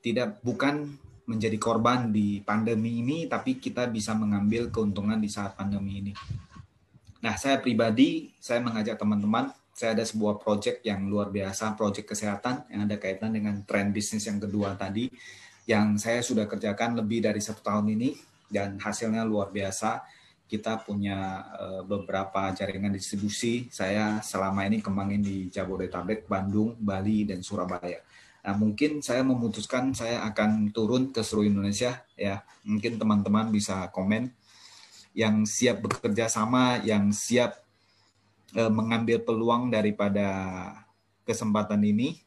tidak 0.00 0.40
bukan 0.40 0.96
menjadi 1.28 1.54
korban 1.62 2.10
di 2.10 2.42
pandemi 2.42 2.98
ini, 2.98 3.30
tapi 3.30 3.62
kita 3.62 3.86
bisa 3.86 4.16
mengambil 4.18 4.66
keuntungan 4.74 5.20
di 5.20 5.30
saat 5.30 5.54
pandemi 5.54 6.02
ini. 6.02 6.12
Nah, 7.22 7.38
saya 7.38 7.62
pribadi, 7.62 8.34
saya 8.42 8.58
mengajak 8.58 8.98
teman-teman, 8.98 9.54
saya 9.70 9.94
ada 9.94 10.02
sebuah 10.02 10.42
project 10.42 10.82
yang 10.82 11.06
luar 11.06 11.30
biasa, 11.30 11.78
project 11.78 12.10
kesehatan 12.10 12.66
yang 12.72 12.90
ada 12.90 12.98
kaitan 12.98 13.30
dengan 13.30 13.62
tren 13.62 13.94
bisnis 13.94 14.26
yang 14.26 14.42
kedua 14.42 14.74
tadi, 14.74 15.06
yang 15.70 15.94
saya 16.00 16.24
sudah 16.24 16.50
kerjakan 16.50 16.98
lebih 16.98 17.22
dari 17.22 17.38
satu 17.38 17.62
tahun 17.62 17.94
ini, 17.94 18.10
dan 18.50 18.82
hasilnya 18.82 19.22
luar 19.22 19.54
biasa. 19.54 20.02
Kita 20.50 20.82
punya 20.82 21.46
uh, 21.54 21.82
beberapa 21.86 22.50
jaringan 22.50 22.90
distribusi. 22.90 23.70
Saya 23.70 24.18
selama 24.18 24.66
ini 24.66 24.82
kembangin 24.82 25.22
di 25.22 25.46
Jabodetabek, 25.46 26.26
Bandung, 26.26 26.74
Bali, 26.82 27.22
dan 27.22 27.38
Surabaya. 27.46 28.02
Nah, 28.42 28.58
mungkin 28.58 28.98
saya 28.98 29.22
memutuskan 29.22 29.94
saya 29.94 30.26
akan 30.26 30.74
turun 30.74 31.14
ke 31.14 31.22
seluruh 31.22 31.46
Indonesia 31.46 32.02
ya. 32.18 32.42
Mungkin 32.66 32.98
teman-teman 32.98 33.54
bisa 33.54 33.86
komen 33.94 34.34
yang 35.14 35.46
siap 35.46 35.86
bekerja 35.86 36.26
sama, 36.26 36.82
yang 36.82 37.14
siap 37.14 37.62
uh, 38.58 38.72
mengambil 38.74 39.22
peluang 39.22 39.70
daripada 39.70 40.26
kesempatan 41.22 41.78
ini 41.86 42.18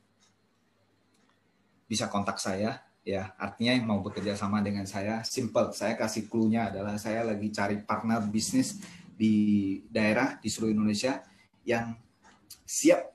bisa 1.91 2.07
kontak 2.07 2.39
saya 2.39 2.79
ya 3.03 3.35
artinya 3.35 3.75
yang 3.75 3.85
mau 3.87 3.99
bekerja 3.99 4.33
sama 4.39 4.63
dengan 4.63 4.87
saya 4.87 5.21
simple. 5.27 5.75
Saya 5.75 5.99
kasih 5.99 6.31
clue-nya 6.31 6.71
adalah 6.71 6.95
saya 6.95 7.27
lagi 7.27 7.51
cari 7.51 7.83
partner 7.83 8.23
bisnis 8.23 8.79
di 9.13 9.77
daerah 9.91 10.39
di 10.39 10.47
seluruh 10.49 10.73
Indonesia 10.73 11.21
yang 11.67 11.93
siap 12.63 13.13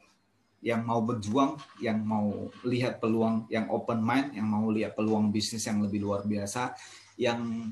yang 0.59 0.83
mau 0.83 0.99
berjuang 1.03 1.55
yang 1.79 2.03
mau 2.03 2.51
lihat 2.67 2.99
peluang 2.99 3.47
yang 3.47 3.71
open 3.71 4.03
mind 4.03 4.35
yang 4.35 4.47
mau 4.47 4.67
lihat 4.71 4.99
peluang 4.99 5.31
bisnis 5.31 5.63
yang 5.67 5.79
lebih 5.79 6.03
luar 6.03 6.27
biasa 6.27 6.75
yang 7.15 7.71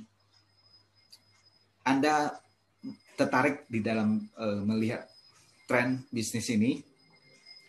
anda 1.82 2.38
tertarik 3.18 3.66
di 3.66 3.82
dalam 3.82 4.22
uh, 4.38 4.62
melihat 4.62 5.06
tren 5.66 6.06
bisnis 6.14 6.46
ini 6.54 6.85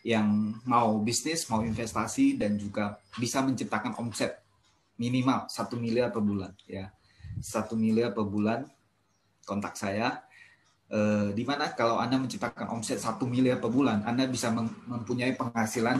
yang 0.06 0.56
mau 0.66 1.00
bisnis, 1.01 1.48
mau 1.50 1.66
investasi 1.66 2.38
dan 2.38 2.56
juga 2.56 2.98
bisa 3.18 3.42
menciptakan 3.42 3.98
omset 3.98 4.44
minimal 4.98 5.46
satu 5.50 5.77
miliar 5.77 6.10
per 6.13 6.22
bulan 6.22 6.54
ya. 6.66 6.89
Satu 7.38 7.77
miliar 7.77 8.13
per 8.13 8.25
bulan 8.25 8.66
kontak 9.46 9.77
saya. 9.77 10.25
Eh, 10.88 11.36
di 11.36 11.44
mana 11.44 11.75
kalau 11.75 12.00
anda 12.00 12.16
menciptakan 12.16 12.72
omset 12.72 12.96
satu 13.04 13.27
miliar 13.27 13.60
per 13.60 13.68
bulan 13.68 14.08
anda 14.08 14.24
bisa 14.24 14.48
mempunyai 14.88 15.36
penghasilan 15.36 16.00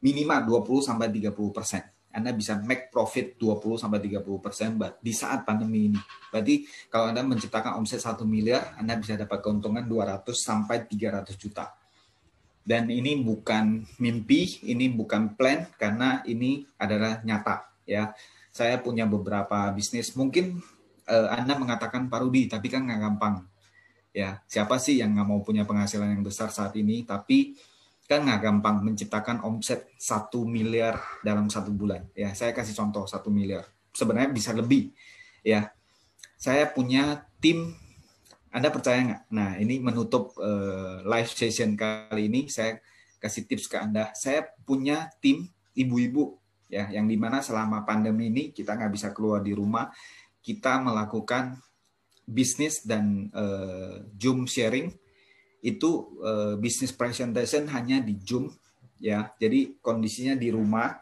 minimal 0.00 0.64
20 0.64 0.88
sampai 0.88 1.12
30 1.12 1.52
persen. 1.52 1.84
Anda 2.14 2.30
bisa 2.30 2.54
make 2.62 2.94
profit 2.94 3.34
20 3.36 3.74
sampai 3.74 3.98
30 3.98 4.38
persen 4.38 4.78
di 5.02 5.10
saat 5.10 5.42
pandemi 5.42 5.90
ini. 5.90 5.98
Berarti 6.30 6.62
kalau 6.86 7.10
Anda 7.10 7.26
menciptakan 7.26 7.74
omset 7.74 7.98
1 7.98 8.22
miliar, 8.22 8.78
Anda 8.78 8.94
bisa 8.94 9.18
dapat 9.18 9.42
keuntungan 9.42 9.82
200 9.82 10.22
sampai 10.30 10.86
300 10.86 11.34
juta 11.34 11.74
dan 12.64 12.88
ini 12.88 13.20
bukan 13.20 13.84
mimpi, 14.00 14.64
ini 14.64 14.88
bukan 14.88 15.36
plan 15.36 15.68
karena 15.76 16.24
ini 16.24 16.64
adalah 16.80 17.20
nyata 17.20 17.68
ya. 17.84 18.16
Saya 18.48 18.80
punya 18.80 19.04
beberapa 19.04 19.68
bisnis. 19.76 20.16
Mungkin 20.16 20.64
uh, 21.04 21.28
Anda 21.28 21.60
mengatakan 21.60 22.08
Pak 22.08 22.20
Rudi, 22.24 22.48
tapi 22.48 22.72
kan 22.72 22.88
nggak 22.88 23.00
gampang. 23.04 23.44
Ya, 24.14 24.40
siapa 24.48 24.80
sih 24.80 25.02
yang 25.02 25.12
nggak 25.12 25.28
mau 25.28 25.42
punya 25.44 25.68
penghasilan 25.68 26.16
yang 26.16 26.24
besar 26.24 26.48
saat 26.48 26.72
ini? 26.78 27.04
Tapi 27.04 27.58
kan 28.08 28.24
nggak 28.24 28.40
gampang 28.40 28.80
menciptakan 28.80 29.42
omset 29.44 29.90
satu 30.00 30.48
miliar 30.48 31.02
dalam 31.20 31.50
satu 31.52 31.68
bulan. 31.74 32.08
Ya, 32.16 32.32
saya 32.32 32.56
kasih 32.56 32.72
contoh 32.72 33.04
satu 33.04 33.28
miliar. 33.28 33.68
Sebenarnya 33.92 34.30
bisa 34.32 34.54
lebih. 34.56 34.94
Ya, 35.44 35.74
saya 36.38 36.64
punya 36.70 37.28
tim 37.42 37.76
anda 38.54 38.70
percaya 38.70 39.02
nggak? 39.02 39.22
Nah, 39.34 39.58
ini 39.58 39.82
menutup 39.82 40.30
uh, 40.38 41.02
live 41.02 41.26
session 41.26 41.74
kali 41.74 42.30
ini. 42.30 42.46
Saya 42.46 42.78
kasih 43.18 43.50
tips 43.50 43.66
ke 43.66 43.82
Anda. 43.82 44.14
Saya 44.14 44.46
punya 44.62 45.10
tim 45.18 45.50
ibu-ibu 45.74 46.38
ya, 46.70 46.86
yang 46.94 47.10
di 47.10 47.18
mana 47.18 47.42
selama 47.42 47.82
pandemi 47.82 48.30
ini 48.30 48.54
kita 48.54 48.78
nggak 48.78 48.94
bisa 48.94 49.10
keluar 49.10 49.42
di 49.42 49.58
rumah, 49.58 49.90
kita 50.38 50.78
melakukan 50.78 51.58
bisnis 52.22 52.86
dan 52.86 53.26
uh, 53.34 54.06
Zoom 54.14 54.46
sharing 54.46 54.94
itu 55.58 56.14
uh, 56.22 56.54
bisnis 56.54 56.94
presentation 56.94 57.66
hanya 57.74 57.98
di 58.06 58.14
Zoom 58.22 58.54
ya. 59.02 59.34
Jadi 59.34 59.82
kondisinya 59.82 60.38
di 60.38 60.54
rumah 60.54 60.94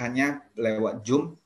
hanya 0.00 0.40
lewat 0.56 1.04
Zoom 1.04 1.36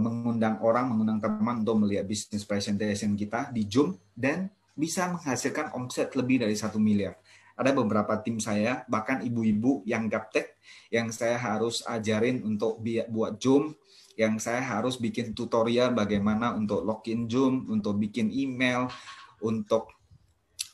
mengundang 0.00 0.56
orang, 0.64 0.88
mengundang 0.88 1.20
teman 1.20 1.60
untuk 1.60 1.84
melihat 1.84 2.08
bisnis 2.08 2.48
presentation 2.48 3.12
kita 3.12 3.52
di 3.52 3.68
Zoom 3.68 4.00
dan 4.16 4.48
bisa 4.72 5.10
menghasilkan 5.10 5.74
omset 5.76 6.14
lebih 6.14 6.40
dari 6.46 6.56
satu 6.56 6.80
miliar. 6.80 7.18
Ada 7.58 7.74
beberapa 7.74 8.14
tim 8.22 8.38
saya, 8.38 8.86
bahkan 8.86 9.18
ibu-ibu 9.20 9.82
yang 9.82 10.06
gaptek, 10.06 10.54
yang 10.94 11.10
saya 11.10 11.34
harus 11.34 11.82
ajarin 11.82 12.46
untuk 12.46 12.78
buat 13.10 13.34
Zoom, 13.42 13.74
yang 14.14 14.38
saya 14.38 14.62
harus 14.62 14.94
bikin 14.94 15.34
tutorial 15.34 15.90
bagaimana 15.90 16.54
untuk 16.54 16.86
login 16.86 17.26
Zoom, 17.26 17.66
untuk 17.66 17.98
bikin 17.98 18.30
email, 18.30 18.86
untuk 19.42 19.90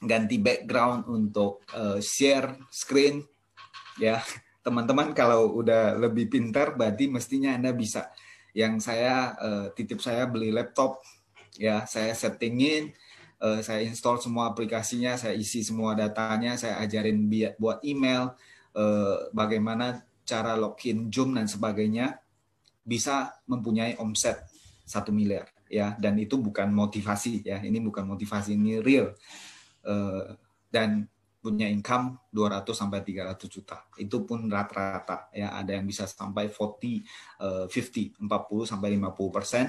ganti 0.04 0.36
background, 0.36 1.08
untuk 1.08 1.64
uh, 1.72 1.96
share 2.04 2.52
screen. 2.68 3.24
Ya, 3.96 4.20
teman-teman 4.60 5.16
kalau 5.16 5.56
udah 5.56 5.96
lebih 5.96 6.28
pintar, 6.28 6.76
berarti 6.76 7.08
mestinya 7.08 7.56
Anda 7.56 7.72
bisa. 7.72 8.12
Yang 8.54 8.86
saya 8.86 9.34
uh, 9.36 9.66
titip 9.74 9.98
saya 9.98 10.30
beli 10.30 10.54
laptop, 10.54 11.02
ya 11.58 11.82
saya 11.90 12.14
settingin, 12.14 12.94
uh, 13.42 13.58
saya 13.60 13.82
install 13.82 14.22
semua 14.22 14.54
aplikasinya, 14.54 15.18
saya 15.18 15.34
isi 15.34 15.66
semua 15.66 15.98
datanya, 15.98 16.54
saya 16.54 16.78
ajarin 16.80 17.26
buat 17.58 17.82
email, 17.82 18.32
uh, 18.78 19.28
bagaimana 19.34 20.06
cara 20.24 20.54
login 20.54 21.10
Zoom 21.10 21.34
dan 21.34 21.50
sebagainya, 21.50 22.22
bisa 22.86 23.42
mempunyai 23.50 23.98
omset 23.98 24.46
satu 24.86 25.10
miliar 25.10 25.50
ya. 25.66 25.98
Dan 25.98 26.16
itu 26.22 26.38
bukan 26.38 26.70
motivasi 26.70 27.42
ya. 27.42 27.58
Ini 27.58 27.82
bukan 27.82 28.06
motivasi 28.06 28.54
ini 28.54 28.78
real. 28.78 29.12
Uh, 29.84 30.38
dan 30.70 31.10
punya 31.44 31.68
income 31.68 32.32
200 32.32 32.64
sampai 32.72 33.04
300 33.04 33.36
juta. 33.52 33.84
Itu 34.00 34.24
pun 34.24 34.48
rata-rata 34.48 35.28
ya. 35.36 35.52
Ada 35.52 35.76
yang 35.76 35.84
bisa 35.84 36.08
sampai 36.08 36.48
40 36.48 37.04
uh, 37.44 37.68
50 37.68 38.16
40 38.16 38.64
sampai 38.64 38.96
50 38.96 39.28
persen. 39.28 39.68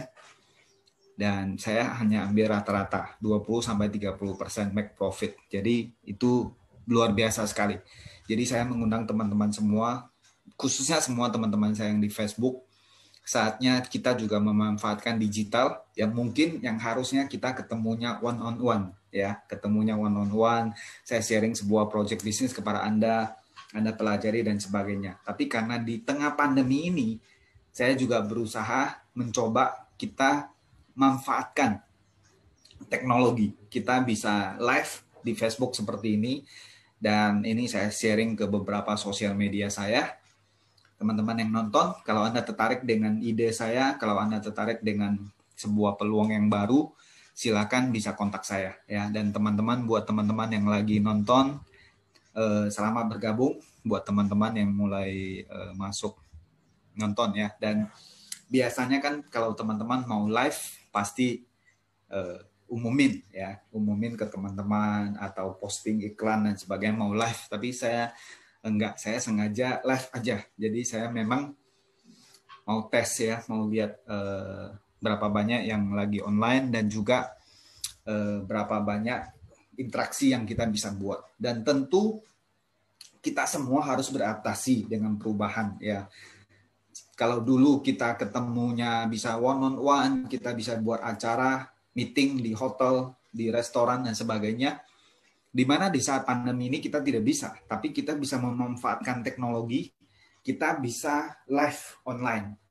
Dan 1.20 1.60
saya 1.60 1.92
hanya 2.00 2.32
ambil 2.32 2.56
rata-rata 2.56 3.20
20 3.20 3.44
sampai 3.60 3.92
30% 3.92 4.72
make 4.72 4.96
profit. 4.96 5.36
Jadi 5.52 5.92
itu 6.08 6.48
luar 6.88 7.12
biasa 7.12 7.44
sekali. 7.44 7.76
Jadi 8.24 8.44
saya 8.48 8.64
mengundang 8.64 9.04
teman-teman 9.04 9.52
semua 9.52 10.08
khususnya 10.56 11.04
semua 11.04 11.28
teman-teman 11.28 11.76
saya 11.76 11.92
yang 11.92 12.00
di 12.00 12.08
Facebook. 12.08 12.64
Saatnya 13.26 13.84
kita 13.84 14.16
juga 14.16 14.40
memanfaatkan 14.40 15.20
digital. 15.20 15.84
Yang 15.92 16.12
mungkin 16.16 16.50
yang 16.64 16.80
harusnya 16.80 17.28
kita 17.28 17.52
ketemunya 17.52 18.16
one 18.24 18.40
on 18.40 18.56
one 18.64 18.86
ya, 19.16 19.40
ketemunya 19.48 19.96
one 19.96 20.28
on 20.28 20.32
one. 20.36 20.68
Saya 21.08 21.24
sharing 21.24 21.56
sebuah 21.56 21.88
project 21.88 22.20
bisnis 22.20 22.52
kepada 22.52 22.84
Anda, 22.84 23.40
Anda 23.72 23.96
pelajari 23.96 24.44
dan 24.44 24.60
sebagainya. 24.60 25.24
Tapi 25.24 25.48
karena 25.48 25.80
di 25.80 26.04
tengah 26.04 26.36
pandemi 26.36 26.92
ini 26.92 27.16
saya 27.72 27.96
juga 27.96 28.20
berusaha 28.20 29.08
mencoba 29.16 29.88
kita 29.96 30.52
manfaatkan 31.00 31.80
teknologi. 32.92 33.56
Kita 33.72 34.04
bisa 34.04 34.60
live 34.60 35.08
di 35.24 35.32
Facebook 35.32 35.72
seperti 35.72 36.20
ini 36.20 36.44
dan 37.00 37.44
ini 37.44 37.68
saya 37.68 37.92
sharing 37.92 38.36
ke 38.36 38.48
beberapa 38.48 38.96
sosial 39.00 39.36
media 39.36 39.72
saya. 39.72 40.20
Teman-teman 40.96 41.36
yang 41.44 41.52
nonton, 41.52 41.92
kalau 42.08 42.24
Anda 42.24 42.40
tertarik 42.40 42.88
dengan 42.88 43.20
ide 43.20 43.52
saya, 43.52 44.00
kalau 44.00 44.16
Anda 44.16 44.40
tertarik 44.40 44.80
dengan 44.80 45.20
sebuah 45.60 46.00
peluang 46.00 46.32
yang 46.32 46.48
baru, 46.48 46.88
silakan 47.36 47.92
bisa 47.92 48.16
kontak 48.16 48.48
saya 48.48 48.80
ya. 48.88 49.12
Dan 49.12 49.36
teman-teman 49.36 49.84
buat 49.84 50.08
teman-teman 50.08 50.50
yang 50.56 50.66
lagi 50.72 51.04
nonton 51.04 51.60
eh, 52.34 52.72
selamat 52.72 53.12
bergabung 53.12 53.60
buat 53.84 54.08
teman-teman 54.08 54.56
yang 54.56 54.72
mulai 54.72 55.44
eh, 55.44 55.72
masuk 55.76 56.16
nonton 56.96 57.36
ya 57.36 57.52
dan 57.60 57.92
biasanya 58.48 59.04
kan 59.04 59.20
kalau 59.28 59.52
teman-teman 59.52 60.08
mau 60.08 60.24
live 60.30 60.62
pasti 60.94 61.44
uh, 62.14 62.40
umumin 62.70 63.22
ya, 63.30 63.62
umumin 63.74 64.18
ke 64.18 64.26
teman-teman 64.26 65.18
atau 65.22 65.58
posting 65.58 66.02
iklan 66.06 66.50
dan 66.50 66.56
sebagainya 66.58 66.98
mau 66.98 67.14
live. 67.14 67.42
Tapi 67.50 67.70
saya 67.76 68.14
enggak, 68.66 68.98
saya 68.98 69.22
sengaja 69.22 69.82
live 69.86 70.08
aja. 70.14 70.38
Jadi 70.58 70.80
saya 70.86 71.08
memang 71.10 71.54
mau 72.66 72.90
tes 72.90 73.10
ya, 73.22 73.46
mau 73.46 73.70
lihat 73.70 74.02
uh, 74.10 74.74
berapa 75.06 75.30
banyak 75.30 75.70
yang 75.70 75.94
lagi 75.94 76.18
online 76.26 76.74
dan 76.74 76.90
juga 76.90 77.38
uh, 78.10 78.42
berapa 78.42 78.82
banyak 78.82 79.20
interaksi 79.78 80.34
yang 80.34 80.50
kita 80.50 80.66
bisa 80.66 80.90
buat. 80.98 81.38
Dan 81.38 81.62
tentu 81.62 82.26
kita 83.22 83.46
semua 83.46 83.86
harus 83.86 84.10
beradaptasi 84.10 84.90
dengan 84.90 85.14
perubahan 85.22 85.78
ya 85.78 86.10
kalau 87.16 87.40
dulu 87.40 87.80
kita 87.80 88.20
ketemunya 88.20 89.08
bisa 89.08 89.40
one 89.40 89.72
on 89.72 89.76
one, 89.80 90.16
kita 90.28 90.52
bisa 90.52 90.76
buat 90.84 91.00
acara, 91.00 91.64
meeting 91.96 92.44
di 92.44 92.52
hotel, 92.52 93.16
di 93.32 93.48
restoran 93.48 94.04
dan 94.04 94.12
sebagainya. 94.12 94.84
Di 95.56 95.64
mana 95.64 95.88
di 95.88 96.04
saat 96.04 96.28
pandemi 96.28 96.68
ini 96.68 96.84
kita 96.84 97.00
tidak 97.00 97.24
bisa, 97.24 97.56
tapi 97.72 97.96
kita 97.96 98.20
bisa 98.20 98.36
memanfaatkan 98.36 99.24
teknologi, 99.24 99.88
kita 100.44 100.76
bisa 100.84 101.40
live 101.48 102.04
online 102.04 102.65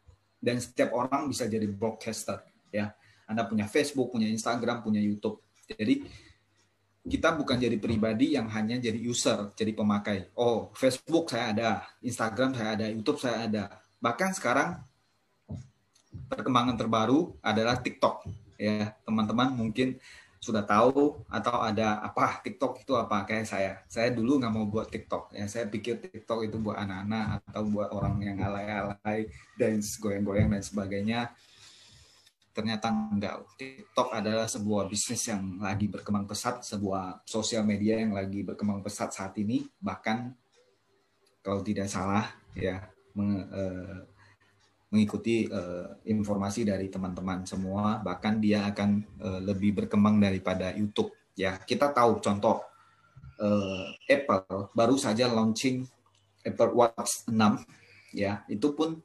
dan 0.44 0.60
setiap 0.60 0.92
orang 0.92 1.32
bisa 1.32 1.48
jadi 1.48 1.64
broadcaster 1.64 2.44
ya. 2.68 2.92
Anda 3.24 3.48
punya 3.48 3.64
Facebook, 3.64 4.12
punya 4.12 4.28
Instagram, 4.28 4.84
punya 4.84 5.00
YouTube. 5.00 5.40
Jadi 5.64 6.04
kita 7.04 7.32
bukan 7.32 7.56
jadi 7.56 7.76
pribadi 7.80 8.36
yang 8.36 8.52
hanya 8.52 8.76
jadi 8.76 8.96
user, 9.00 9.56
jadi 9.56 9.72
pemakai. 9.72 10.28
Oh, 10.36 10.68
Facebook 10.76 11.32
saya 11.32 11.56
ada, 11.56 11.70
Instagram 12.04 12.52
saya 12.52 12.70
ada, 12.76 12.86
YouTube 12.92 13.16
saya 13.16 13.48
ada. 13.48 13.64
Bahkan 14.00 14.30
sekarang 14.36 14.76
perkembangan 16.28 16.76
terbaru 16.76 17.32
adalah 17.40 17.80
TikTok. 17.80 18.28
Ya, 18.60 18.92
teman-teman 19.08 19.56
mungkin 19.56 19.96
sudah 20.44 20.60
tahu 20.60 21.24
atau 21.32 21.56
ada 21.64 22.04
apa 22.04 22.44
TikTok 22.44 22.84
itu 22.84 22.92
apa 22.92 23.24
kayak 23.24 23.48
saya. 23.48 23.72
Saya 23.88 24.12
dulu 24.12 24.36
nggak 24.36 24.52
mau 24.52 24.68
buat 24.68 24.92
TikTok. 24.92 25.32
Ya, 25.32 25.48
saya 25.48 25.64
pikir 25.72 26.04
TikTok 26.04 26.44
itu 26.44 26.60
buat 26.60 26.76
anak-anak 26.76 27.48
atau 27.48 27.64
buat 27.64 27.88
orang 27.96 28.20
yang 28.20 28.36
alay-alay, 28.44 29.32
dance, 29.56 29.96
goyang-goyang 29.96 30.52
dan 30.52 30.60
sebagainya 30.60 31.20
ternyata 32.54 32.86
enggak. 32.86 33.42
TikTok 33.58 34.14
adalah 34.14 34.46
sebuah 34.46 34.86
bisnis 34.86 35.26
yang 35.26 35.58
lagi 35.58 35.90
berkembang 35.90 36.30
pesat, 36.30 36.62
sebuah 36.62 37.26
sosial 37.26 37.66
media 37.66 37.98
yang 37.98 38.14
lagi 38.14 38.46
berkembang 38.46 38.78
pesat 38.78 39.10
saat 39.10 39.34
ini. 39.42 39.66
Bahkan 39.82 40.30
kalau 41.42 41.60
tidak 41.66 41.90
salah 41.90 42.30
ya 42.54 42.78
eh, 43.18 43.96
mengikuti 44.94 45.50
eh, 45.50 45.88
informasi 46.06 46.62
dari 46.62 46.86
teman-teman 46.86 47.42
semua, 47.42 47.98
bahkan 47.98 48.38
dia 48.38 48.70
akan 48.70 49.02
eh, 49.18 49.40
lebih 49.42 49.82
berkembang 49.82 50.22
daripada 50.22 50.70
YouTube. 50.70 51.10
Ya 51.34 51.58
kita 51.58 51.90
tahu 51.90 52.22
contoh 52.22 52.62
eh, 53.42 53.90
Apple 54.06 54.70
baru 54.70 54.94
saja 54.94 55.26
launching 55.26 55.82
Apple 56.46 56.70
Watch 56.78 57.26
6, 57.26 57.34
ya 58.14 58.46
itu 58.46 58.70
pun 58.70 59.02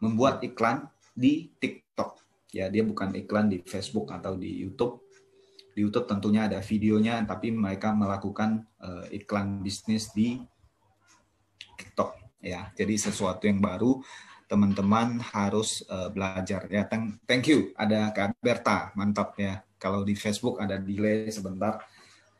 membuat 0.00 0.40
iklan 0.40 0.88
di 1.12 1.52
TikTok. 1.60 2.16
Ya, 2.50 2.66
dia 2.66 2.82
bukan 2.82 3.14
iklan 3.14 3.52
di 3.52 3.62
Facebook 3.62 4.10
atau 4.10 4.34
di 4.34 4.48
YouTube. 4.48 5.04
Di 5.76 5.86
YouTube 5.86 6.08
tentunya 6.08 6.50
ada 6.50 6.58
videonya, 6.58 7.22
tapi 7.22 7.54
mereka 7.54 7.94
melakukan 7.94 8.66
uh, 8.82 9.06
iklan 9.12 9.62
bisnis 9.62 10.10
di 10.10 10.40
TikTok. 11.78 12.18
Ya, 12.40 12.72
jadi 12.74 12.96
sesuatu 12.96 13.44
yang 13.46 13.60
baru 13.60 14.00
teman-teman 14.50 15.22
harus 15.30 15.86
uh, 15.86 16.10
belajar. 16.10 16.66
Ya, 16.66 16.82
thank, 16.90 17.22
thank 17.30 17.46
you. 17.46 17.70
Ada 17.78 18.10
Kak 18.10 18.34
Berta, 18.42 18.90
mantap 18.98 19.38
ya. 19.38 19.62
Kalau 19.78 20.02
di 20.02 20.18
Facebook 20.18 20.58
ada 20.58 20.74
delay 20.74 21.30
sebentar 21.30 21.78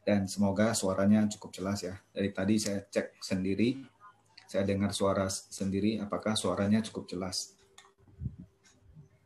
dan 0.03 0.27
semoga 0.27 0.75
suaranya 0.75 1.31
cukup 1.31 1.55
jelas 1.55 1.87
ya. 1.87 1.94
Dari 2.11 2.35
tadi 2.35 2.59
saya 2.59 2.83
cek 2.83 3.23
sendiri, 3.23 3.79
saya 4.51 4.66
dengar 4.66 4.90
suara 4.90 5.31
sendiri 5.31 6.03
apakah 6.03 6.35
suaranya 6.35 6.83
cukup 6.83 7.07
jelas. 7.07 7.55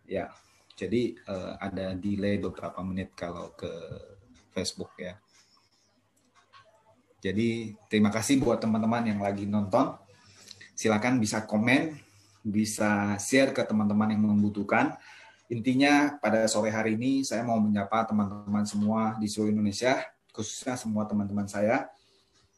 Ya, 0.04 0.28
jadi 0.76 1.16
uh, 1.24 1.56
ada 1.56 1.96
delay 1.96 2.36
beberapa 2.36 2.84
menit 2.84 3.16
kalau 3.16 3.56
ke 3.56 3.72
Facebook 4.52 4.92
ya. 5.00 5.16
Jadi 7.24 7.72
terima 7.88 8.12
kasih 8.12 8.36
buat 8.44 8.60
teman-teman 8.60 9.08
yang 9.08 9.24
lagi 9.24 9.48
nonton. 9.48 9.96
Silakan 10.76 11.16
bisa 11.16 11.48
komen, 11.48 12.03
bisa 12.44 13.16
share 13.16 13.56
ke 13.56 13.64
teman-teman 13.64 14.12
yang 14.12 14.20
membutuhkan. 14.20 14.92
Intinya 15.48 16.20
pada 16.20 16.44
sore 16.44 16.68
hari 16.68 16.96
ini 17.00 17.24
saya 17.24 17.40
mau 17.40 17.56
menyapa 17.56 18.04
teman-teman 18.04 18.68
semua 18.68 19.16
di 19.16 19.24
seluruh 19.24 19.56
Indonesia, 19.56 20.04
khususnya 20.28 20.76
semua 20.76 21.08
teman-teman 21.08 21.48
saya. 21.48 21.88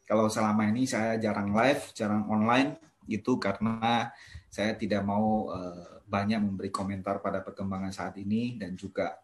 Kalau 0.07 0.27
selama 0.31 0.66
ini 0.70 0.87
saya 0.87 1.18
jarang 1.18 1.55
live, 1.55 1.83
jarang 1.94 2.27
online, 2.31 2.79
itu 3.07 3.38
karena 3.38 4.11
saya 4.51 4.75
tidak 4.75 5.03
mau 5.03 5.51
uh, 5.51 6.03
banyak 6.07 6.38
memberi 6.38 6.70
komentar 6.70 7.18
pada 7.18 7.42
perkembangan 7.42 7.90
saat 7.90 8.14
ini 8.18 8.55
dan 8.55 8.79
juga 8.79 9.18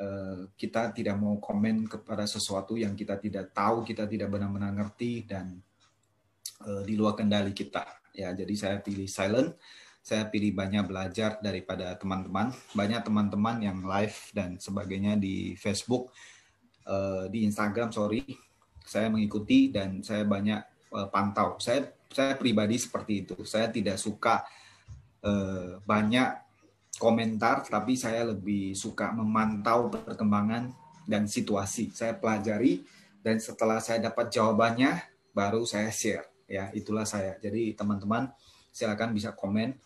uh, 0.00 0.52
kita 0.56 0.92
tidak 0.92 1.16
mau 1.16 1.40
komen 1.40 1.88
kepada 1.88 2.28
sesuatu 2.28 2.76
yang 2.76 2.92
kita 2.92 3.16
tidak 3.16 3.56
tahu, 3.56 3.84
kita 3.84 4.04
tidak 4.04 4.28
benar-benar 4.28 4.72
ngerti 4.76 5.24
dan 5.24 5.56
uh, 6.68 6.84
di 6.84 6.92
luar 6.96 7.16
kendali 7.16 7.56
kita. 7.56 7.84
Ya, 8.12 8.36
jadi 8.36 8.52
saya 8.52 8.76
pilih 8.84 9.08
silent. 9.08 9.56
Saya 10.02 10.26
pilih 10.26 10.50
banyak 10.52 10.82
belajar 10.84 11.38
daripada 11.38 11.94
teman-teman. 11.94 12.50
Banyak 12.74 13.06
teman-teman 13.06 13.56
yang 13.62 13.78
live 13.86 14.18
dan 14.34 14.58
sebagainya 14.58 15.14
di 15.14 15.54
Facebook, 15.54 16.10
uh, 16.90 17.30
di 17.30 17.46
Instagram, 17.46 17.94
sorry. 17.94 18.26
Saya 18.82 19.06
mengikuti 19.08 19.70
dan 19.70 20.02
saya 20.02 20.26
banyak 20.26 20.90
uh, 20.90 21.06
pantau. 21.06 21.54
Saya 21.62 21.86
saya 22.10 22.34
pribadi 22.34 22.76
seperti 22.76 23.24
itu. 23.24 23.46
Saya 23.46 23.70
tidak 23.70 23.96
suka 23.96 24.42
Eh, 25.22 25.78
banyak 25.86 26.34
komentar, 26.98 27.62
tapi 27.62 27.94
saya 27.94 28.26
lebih 28.34 28.74
suka 28.74 29.14
memantau 29.14 29.86
perkembangan 29.86 30.74
dan 31.06 31.30
situasi. 31.30 31.94
Saya 31.94 32.18
pelajari 32.18 32.82
dan 33.22 33.38
setelah 33.38 33.78
saya 33.78 34.02
dapat 34.02 34.34
jawabannya, 34.34 34.98
baru 35.30 35.62
saya 35.62 35.94
share. 35.94 36.26
Ya, 36.50 36.74
itulah 36.74 37.06
saya. 37.06 37.38
Jadi 37.38 37.70
teman-teman 37.78 38.34
silakan 38.74 39.14
bisa 39.14 39.30
komen, 39.30 39.78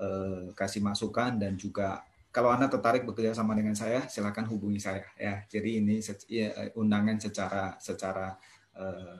eh, 0.00 0.44
kasih 0.56 0.80
masukan 0.80 1.36
dan 1.36 1.60
juga 1.60 2.00
kalau 2.32 2.54
anda 2.54 2.70
tertarik 2.70 3.02
bekerja 3.04 3.34
sama 3.34 3.58
dengan 3.58 3.74
saya, 3.74 4.06
silakan 4.06 4.46
hubungi 4.48 4.78
saya. 4.78 5.02
Ya, 5.18 5.42
jadi 5.50 5.82
ini 5.82 5.98
ya, 6.30 6.70
undangan 6.78 7.18
secara 7.18 7.74
secara 7.82 8.38
uh, 8.78 9.18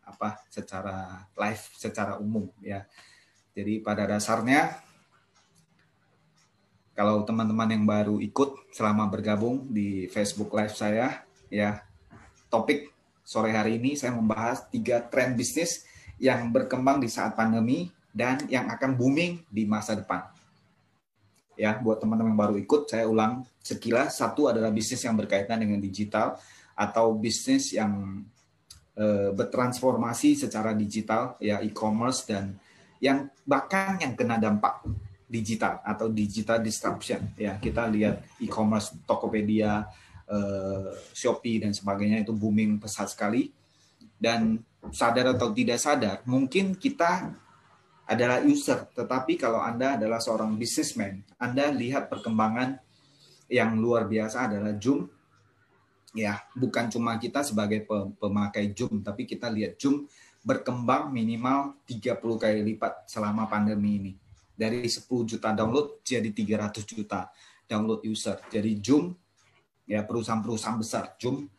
apa? 0.00 0.40
Secara 0.48 1.28
live, 1.36 1.64
secara 1.76 2.16
umum. 2.16 2.48
Ya 2.64 2.88
jadi 3.56 3.80
pada 3.80 4.04
dasarnya 4.04 4.76
kalau 6.92 7.24
teman-teman 7.24 7.72
yang 7.72 7.84
baru 7.88 8.20
ikut 8.20 8.68
selama 8.76 9.08
bergabung 9.08 9.72
di 9.72 10.04
Facebook 10.12 10.52
Live 10.52 10.76
saya, 10.76 11.24
ya 11.48 11.80
topik 12.52 12.92
sore 13.24 13.56
hari 13.56 13.80
ini 13.80 13.96
saya 13.96 14.12
membahas 14.12 14.68
tiga 14.68 15.00
tren 15.08 15.32
bisnis 15.32 15.88
yang 16.20 16.52
berkembang 16.52 17.00
di 17.00 17.08
saat 17.08 17.32
pandemi 17.32 17.88
dan 18.16 18.40
yang 18.48 18.72
akan 18.72 18.96
booming 18.96 19.44
di 19.52 19.68
masa 19.68 19.92
depan. 19.92 20.24
Ya, 21.56 21.76
buat 21.76 22.00
teman-teman 22.00 22.32
yang 22.32 22.40
baru 22.40 22.56
ikut, 22.56 22.88
saya 22.88 23.04
ulang 23.04 23.44
sekilas. 23.60 24.16
Satu 24.16 24.48
adalah 24.48 24.72
bisnis 24.72 25.04
yang 25.04 25.16
berkaitan 25.16 25.60
dengan 25.60 25.80
digital 25.80 26.36
atau 26.76 27.16
bisnis 27.16 27.76
yang 27.76 28.24
e, 28.92 29.32
bertransformasi 29.32 30.36
secara 30.36 30.76
digital, 30.76 31.36
ya 31.40 31.60
e-commerce 31.64 32.28
dan 32.28 32.56
yang 33.00 33.28
bahkan 33.44 34.00
yang 34.00 34.16
kena 34.16 34.40
dampak 34.40 34.84
digital 35.26 35.82
atau 35.82 36.06
digital 36.08 36.62
disruption 36.62 37.34
ya 37.34 37.58
kita 37.58 37.90
lihat 37.90 38.22
e-commerce 38.38 38.94
Tokopedia, 39.04 39.84
uh, 40.30 40.90
Shopee 41.10 41.58
dan 41.60 41.74
sebagainya 41.74 42.22
itu 42.22 42.32
booming 42.32 42.78
pesat 42.78 43.10
sekali 43.10 43.50
dan 44.16 44.62
sadar 44.94 45.34
atau 45.34 45.50
tidak 45.50 45.82
sadar 45.82 46.22
mungkin 46.24 46.78
kita 46.78 47.34
adalah 48.06 48.42
user 48.42 48.86
tetapi 48.94 49.34
kalau 49.34 49.58
Anda 49.58 49.98
adalah 49.98 50.22
seorang 50.22 50.54
businessman 50.54 51.22
Anda 51.36 51.74
lihat 51.74 52.06
perkembangan 52.06 52.78
yang 53.50 53.78
luar 53.78 54.06
biasa 54.06 54.50
adalah 54.50 54.74
Zoom 54.78 55.06
ya 56.16 56.40
bukan 56.56 56.88
cuma 56.88 57.20
kita 57.20 57.44
sebagai 57.44 57.84
pemakai 58.16 58.72
Zoom 58.72 59.04
tapi 59.04 59.28
kita 59.28 59.52
lihat 59.52 59.76
Zoom 59.76 60.06
berkembang 60.46 61.10
minimal 61.10 61.82
30 61.90 62.22
kali 62.38 62.62
lipat 62.62 63.10
selama 63.10 63.50
pandemi 63.50 63.98
ini. 63.98 64.12
Dari 64.54 64.86
10 64.86 65.10
juta 65.26 65.50
download 65.50 66.06
jadi 66.06 66.30
300 66.30 66.86
juta 66.86 67.26
download 67.66 68.06
user. 68.06 68.38
Jadi 68.46 68.78
Zoom 68.78 69.10
ya 69.90 70.06
perusahaan-perusahaan 70.06 70.78
besar 70.78 71.18
Zoom, 71.18 71.50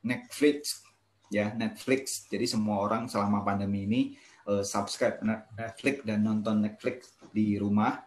Netflix 0.00 0.80
ya 1.28 1.52
Netflix. 1.52 2.24
Jadi 2.32 2.48
semua 2.48 2.80
orang 2.80 3.04
selama 3.04 3.44
pandemi 3.44 3.84
ini 3.84 4.00
uh, 4.48 4.64
subscribe 4.64 5.20
Netflix 5.56 6.02
dan 6.06 6.24
nonton 6.26 6.62
Netflix 6.62 7.14
di 7.30 7.56
rumah. 7.58 8.02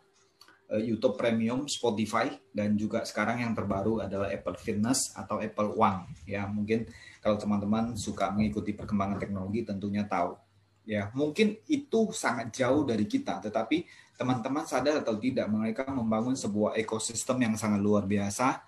Uh, 0.65 0.81
YouTube 0.81 1.13
Premium, 1.13 1.69
Spotify 1.69 2.33
dan 2.49 2.73
juga 2.73 3.05
sekarang 3.05 3.45
yang 3.45 3.53
terbaru 3.53 4.01
adalah 4.01 4.33
Apple 4.33 4.57
Fitness 4.57 5.13
atau 5.13 5.37
Apple 5.37 5.77
One 5.77 6.09
ya 6.25 6.49
mungkin 6.49 6.89
kalau 7.21 7.37
teman-teman 7.37 7.93
suka 7.97 8.33
mengikuti 8.33 8.73
perkembangan 8.73 9.17
teknologi 9.17 9.65
tentunya 9.65 10.05
tahu. 10.05 10.37
Ya, 10.85 11.09
mungkin 11.17 11.57
itu 11.65 12.13
sangat 12.13 12.53
jauh 12.53 12.85
dari 12.85 13.09
kita, 13.09 13.41
tetapi 13.41 13.89
teman-teman 14.13 14.69
sadar 14.69 15.01
atau 15.01 15.17
tidak 15.17 15.49
mereka 15.49 15.89
membangun 15.89 16.37
sebuah 16.37 16.77
ekosistem 16.77 17.41
yang 17.41 17.57
sangat 17.57 17.81
luar 17.81 18.05
biasa 18.05 18.61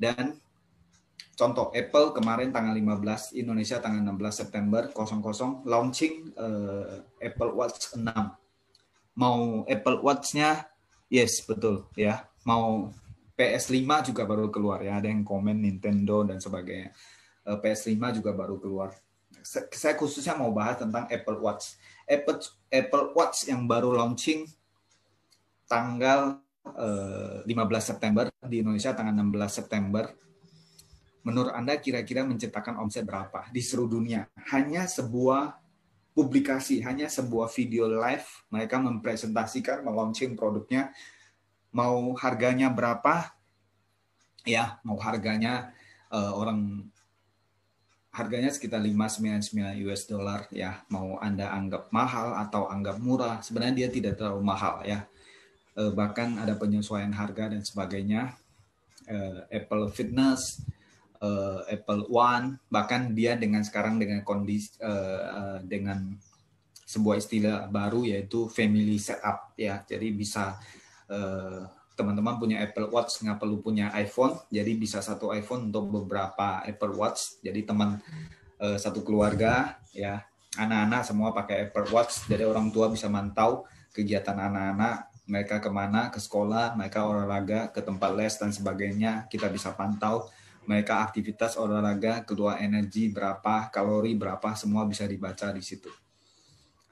dan 0.00 0.40
contoh 1.40 1.72
Apple 1.72 2.12
kemarin 2.12 2.52
tanggal 2.52 2.76
15 2.76 3.32
Indonesia 3.40 3.80
tanggal 3.80 4.04
16 4.04 4.44
September 4.44 4.82
00 4.92 5.64
launching 5.64 6.36
uh, 6.36 7.00
Apple 7.16 7.56
Watch 7.56 7.96
6. 7.96 8.04
Mau 9.16 9.64
Apple 9.64 10.04
Watch-nya 10.04 10.68
yes 11.08 11.40
betul 11.48 11.88
ya. 11.96 12.28
Mau 12.44 12.92
PS5 13.40 14.12
juga 14.12 14.28
baru 14.28 14.52
keluar 14.52 14.84
ya. 14.84 15.00
Ada 15.00 15.08
yang 15.08 15.24
komen 15.24 15.64
Nintendo 15.64 16.20
dan 16.28 16.36
sebagainya. 16.36 16.92
Eh, 17.48 17.56
PS5 17.56 18.20
juga 18.20 18.36
baru 18.36 18.60
keluar. 18.60 18.92
Saya 19.72 19.96
khususnya 19.96 20.36
mau 20.36 20.52
bahas 20.52 20.76
tentang 20.76 21.08
Apple 21.08 21.40
Watch. 21.40 21.80
Apple 22.04 22.36
Apple 22.68 23.16
Watch 23.16 23.48
yang 23.48 23.64
baru 23.64 23.96
launching 23.96 24.44
tanggal 25.64 26.36
15 26.68 27.48
eh, 27.48 27.80
September 27.80 28.24
di 28.44 28.60
Indonesia 28.60 28.92
tanggal 28.92 29.16
16 29.16 29.48
September 29.48 30.04
menurut 31.22 31.52
Anda 31.52 31.76
kira-kira 31.76 32.24
menciptakan 32.24 32.80
omset 32.80 33.04
berapa 33.04 33.48
di 33.52 33.60
seluruh 33.60 34.00
dunia? 34.00 34.28
Hanya 34.52 34.88
sebuah 34.88 35.60
publikasi, 36.16 36.82
hanya 36.82 37.06
sebuah 37.06 37.48
video 37.52 37.86
live, 37.86 38.26
mereka 38.50 38.82
mempresentasikan, 38.82 39.86
melaunching 39.86 40.34
produknya, 40.34 40.90
mau 41.70 42.12
harganya 42.18 42.68
berapa, 42.68 43.30
ya, 44.42 44.82
mau 44.82 44.98
harganya 44.98 45.70
uh, 46.10 46.34
orang 46.34 46.90
harganya 48.10 48.50
sekitar 48.50 48.82
599 48.82 49.86
US 49.86 50.02
dollar 50.10 50.50
ya. 50.50 50.82
Mau 50.90 51.16
anda 51.22 51.54
anggap 51.54 51.94
mahal 51.94 52.34
atau 52.42 52.66
anggap 52.66 52.98
murah 52.98 53.38
sebenarnya 53.38 53.86
dia 53.86 53.88
tidak 53.88 54.18
terlalu 54.18 54.42
mahal 54.42 54.82
ya. 54.82 55.06
Uh, 55.78 55.94
bahkan 55.94 56.34
ada 56.42 56.58
penyesuaian 56.58 57.14
harga 57.14 57.54
dan 57.54 57.62
sebagainya. 57.62 58.34
Uh, 59.06 59.46
Apple 59.50 59.90
Fitness 59.94 60.62
uh, 61.20 61.60
Apple 61.68 62.08
One 62.08 62.58
bahkan 62.72 63.12
dia 63.12 63.36
dengan 63.36 63.62
sekarang 63.62 64.00
dengan 64.00 64.24
kondisi 64.24 64.76
uh, 64.80 65.22
uh, 65.30 65.58
dengan 65.62 66.16
sebuah 66.90 67.22
istilah 67.22 67.56
baru 67.70 68.02
yaitu 68.02 68.50
family 68.50 68.98
setup 68.98 69.54
ya. 69.54 69.84
Jadi 69.86 70.10
bisa 70.10 70.58
uh, 71.06 71.62
teman-teman 71.94 72.40
punya 72.40 72.64
Apple 72.64 72.88
Watch 72.90 73.20
nggak 73.22 73.38
perlu 73.38 73.60
punya 73.60 73.92
iPhone 73.94 74.40
jadi 74.48 74.72
bisa 74.74 75.04
satu 75.04 75.30
iPhone 75.36 75.70
untuk 75.70 75.86
beberapa 75.92 76.64
Apple 76.64 76.96
Watch. 76.96 77.44
Jadi 77.44 77.62
teman 77.62 78.00
uh, 78.58 78.76
satu 78.80 79.04
keluarga 79.06 79.78
ya. 79.94 80.24
Anak-anak 80.58 81.06
semua 81.06 81.30
pakai 81.30 81.70
Apple 81.70 81.94
Watch 81.94 82.26
jadi 82.26 82.42
orang 82.42 82.74
tua 82.74 82.90
bisa 82.90 83.06
mantau 83.06 83.70
kegiatan 83.94 84.34
anak-anak 84.34 85.10
mereka 85.30 85.62
ke 85.62 85.70
mana 85.70 86.10
ke 86.10 86.18
sekolah 86.18 86.74
mereka 86.74 87.06
olahraga 87.06 87.70
ke 87.70 87.78
tempat 87.86 88.10
les 88.18 88.34
dan 88.34 88.50
sebagainya 88.50 89.30
kita 89.30 89.46
bisa 89.46 89.70
pantau 89.78 90.26
mereka 90.70 91.02
aktivitas 91.02 91.58
olahraga, 91.58 92.22
keluar 92.22 92.62
energi 92.62 93.10
berapa, 93.10 93.74
kalori 93.74 94.14
berapa, 94.14 94.54
semua 94.54 94.86
bisa 94.86 95.02
dibaca 95.10 95.50
di 95.50 95.58
situ. 95.66 95.90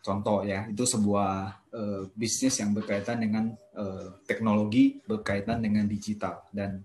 Contoh 0.03 0.43
ya, 0.43 0.67
itu 0.67 0.83
sebuah 0.83 1.31
uh, 1.71 2.03
bisnis 2.19 2.59
yang 2.59 2.75
berkaitan 2.75 3.23
dengan 3.23 3.55
uh, 3.79 4.19
teknologi, 4.27 4.99
berkaitan 5.07 5.63
dengan 5.63 5.87
digital 5.87 6.43
dan 6.51 6.83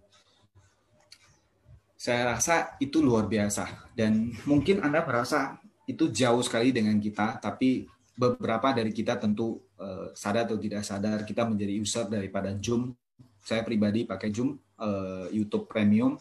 saya 2.03 2.35
rasa 2.35 2.75
itu 2.83 2.99
luar 2.99 3.31
biasa 3.31 3.95
dan 3.95 4.35
mungkin 4.43 4.83
Anda 4.83 5.07
merasa 5.07 5.55
itu 5.87 6.11
jauh 6.11 6.43
sekali 6.43 6.75
dengan 6.75 6.99
kita, 6.99 7.39
tapi 7.39 7.87
beberapa 8.19 8.75
dari 8.75 8.91
kita 8.91 9.15
tentu 9.23 9.55
uh, 9.79 10.11
sadar 10.11 10.51
atau 10.51 10.59
tidak 10.59 10.83
sadar 10.83 11.23
kita 11.23 11.47
menjadi 11.47 11.73
user 11.79 12.05
daripada 12.11 12.51
Zoom. 12.59 12.91
Saya 13.39 13.63
pribadi 13.63 14.03
pakai 14.03 14.35
Zoom, 14.35 14.59
uh, 14.83 15.31
YouTube 15.31 15.71
Premium, 15.71 16.19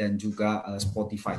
dan 0.00 0.16
juga 0.16 0.64
uh, 0.64 0.80
Spotify. 0.80 1.36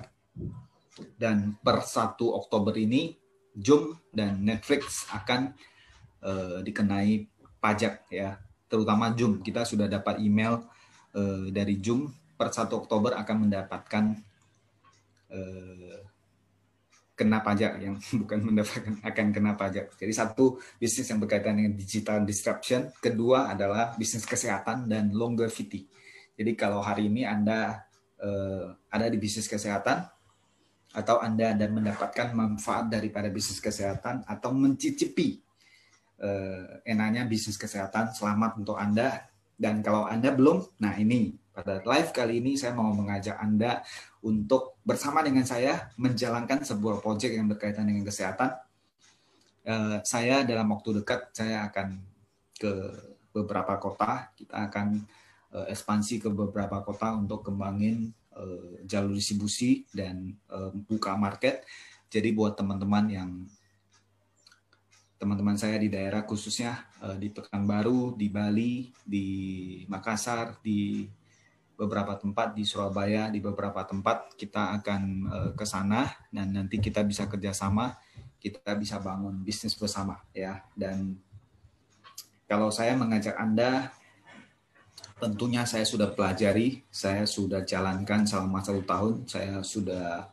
Dan 1.18 1.58
per 1.58 1.82
1 1.82 2.14
Oktober 2.22 2.78
ini 2.78 3.18
Zoom 3.58 3.98
dan 4.14 4.46
Netflix 4.46 5.10
akan 5.10 5.50
uh, 6.22 6.62
dikenai 6.62 7.26
pajak 7.58 8.06
ya, 8.14 8.38
terutama 8.70 9.10
Zoom. 9.18 9.42
Kita 9.42 9.66
sudah 9.66 9.90
dapat 9.90 10.22
email 10.22 10.62
uh, 11.18 11.50
dari 11.50 11.82
Zoom 11.82 12.14
per 12.38 12.54
1 12.54 12.70
Oktober 12.70 13.18
akan 13.18 13.50
mendapatkan 13.50 14.06
uh, 15.34 16.00
kena 17.18 17.42
pajak 17.42 17.82
yang 17.82 17.98
bukan 18.22 18.40
mendapatkan 18.46 18.94
akan 19.02 19.28
kena 19.34 19.58
pajak. 19.58 19.98
Jadi 19.98 20.14
satu 20.14 20.62
bisnis 20.78 21.10
yang 21.10 21.18
berkaitan 21.18 21.58
dengan 21.58 21.74
digital 21.74 22.22
disruption, 22.22 22.94
kedua 23.02 23.50
adalah 23.50 23.98
bisnis 23.98 24.22
kesehatan 24.22 24.86
dan 24.86 25.10
longevity. 25.10 25.90
Jadi 26.38 26.52
kalau 26.54 26.82
hari 26.82 27.10
ini 27.10 27.26
Anda 27.26 27.91
uh, 28.22 28.74
ada 28.94 29.06
di 29.10 29.18
bisnis 29.18 29.50
kesehatan 29.50 30.06
atau 30.92 31.24
Anda 31.24 31.56
dan 31.56 31.72
mendapatkan 31.72 32.36
manfaat 32.36 32.92
daripada 32.92 33.32
bisnis 33.32 33.64
kesehatan 33.64 34.28
atau 34.28 34.52
mencicipi 34.52 35.40
uh, 36.22 36.84
enaknya 36.84 37.26
bisnis 37.26 37.58
kesehatan 37.58 38.14
selamat 38.14 38.62
untuk 38.62 38.78
Anda. 38.78 39.28
Dan 39.62 39.86
kalau 39.86 40.10
Anda 40.10 40.34
belum 40.34 40.82
nah 40.82 40.98
ini 40.98 41.38
pada 41.52 41.84
live 41.84 42.10
kali 42.16 42.40
ini 42.42 42.58
saya 42.58 42.74
mau 42.74 42.90
mengajak 42.96 43.38
Anda 43.38 43.84
untuk 44.24 44.80
bersama 44.82 45.22
dengan 45.22 45.44
saya 45.44 45.92
menjalankan 46.00 46.64
sebuah 46.64 47.04
proyek 47.04 47.38
yang 47.38 47.52
berkaitan 47.52 47.86
dengan 47.86 48.08
kesehatan. 48.08 48.56
Uh, 49.62 50.02
saya 50.02 50.42
dalam 50.42 50.74
waktu 50.74 51.04
dekat 51.04 51.30
saya 51.38 51.70
akan 51.70 52.02
ke 52.58 52.74
beberapa 53.32 53.80
kota. 53.80 54.32
Kita 54.36 54.68
akan 54.68 55.02
uh, 55.54 55.68
ekspansi 55.68 56.24
ke 56.24 56.30
beberapa 56.32 56.82
kota 56.84 57.16
untuk 57.16 57.46
kembangin 57.46 58.12
uh, 58.36 58.82
jalur 58.88 59.16
distribusi 59.16 59.86
dan 59.92 60.36
uh, 60.52 60.72
buka 60.72 61.16
market. 61.16 61.64
Jadi 62.12 62.36
buat 62.36 62.60
teman-teman 62.60 63.06
yang 63.08 63.32
teman-teman 65.22 65.54
saya 65.54 65.78
di 65.78 65.86
daerah 65.86 66.26
khususnya 66.26 66.82
uh, 67.06 67.14
di 67.14 67.30
Pekanbaru, 67.30 68.18
di 68.18 68.28
Bali, 68.28 68.90
di 69.06 69.28
Makassar, 69.86 70.58
di 70.66 71.06
beberapa 71.78 72.18
tempat 72.18 72.58
di 72.58 72.66
Surabaya, 72.66 73.30
di 73.30 73.38
beberapa 73.38 73.86
tempat 73.86 74.34
kita 74.34 74.82
akan 74.82 75.02
uh, 75.30 75.52
ke 75.54 75.66
sana 75.66 76.10
dan 76.34 76.54
nanti 76.54 76.82
kita 76.82 77.06
bisa 77.06 77.30
kerjasama, 77.30 77.98
kita 78.42 78.74
bisa 78.78 78.98
bangun 78.98 79.46
bisnis 79.46 79.78
bersama 79.78 80.18
ya. 80.34 80.66
Dan 80.74 81.22
kalau 82.50 82.74
saya 82.74 82.98
mengajak 82.98 83.38
Anda 83.38 83.94
tentunya 85.22 85.62
saya 85.70 85.86
sudah 85.86 86.10
pelajari, 86.10 86.82
saya 86.90 87.30
sudah 87.30 87.62
jalankan 87.62 88.26
selama 88.26 88.66
satu 88.66 88.82
tahun, 88.82 89.14
saya 89.30 89.62
sudah 89.62 90.26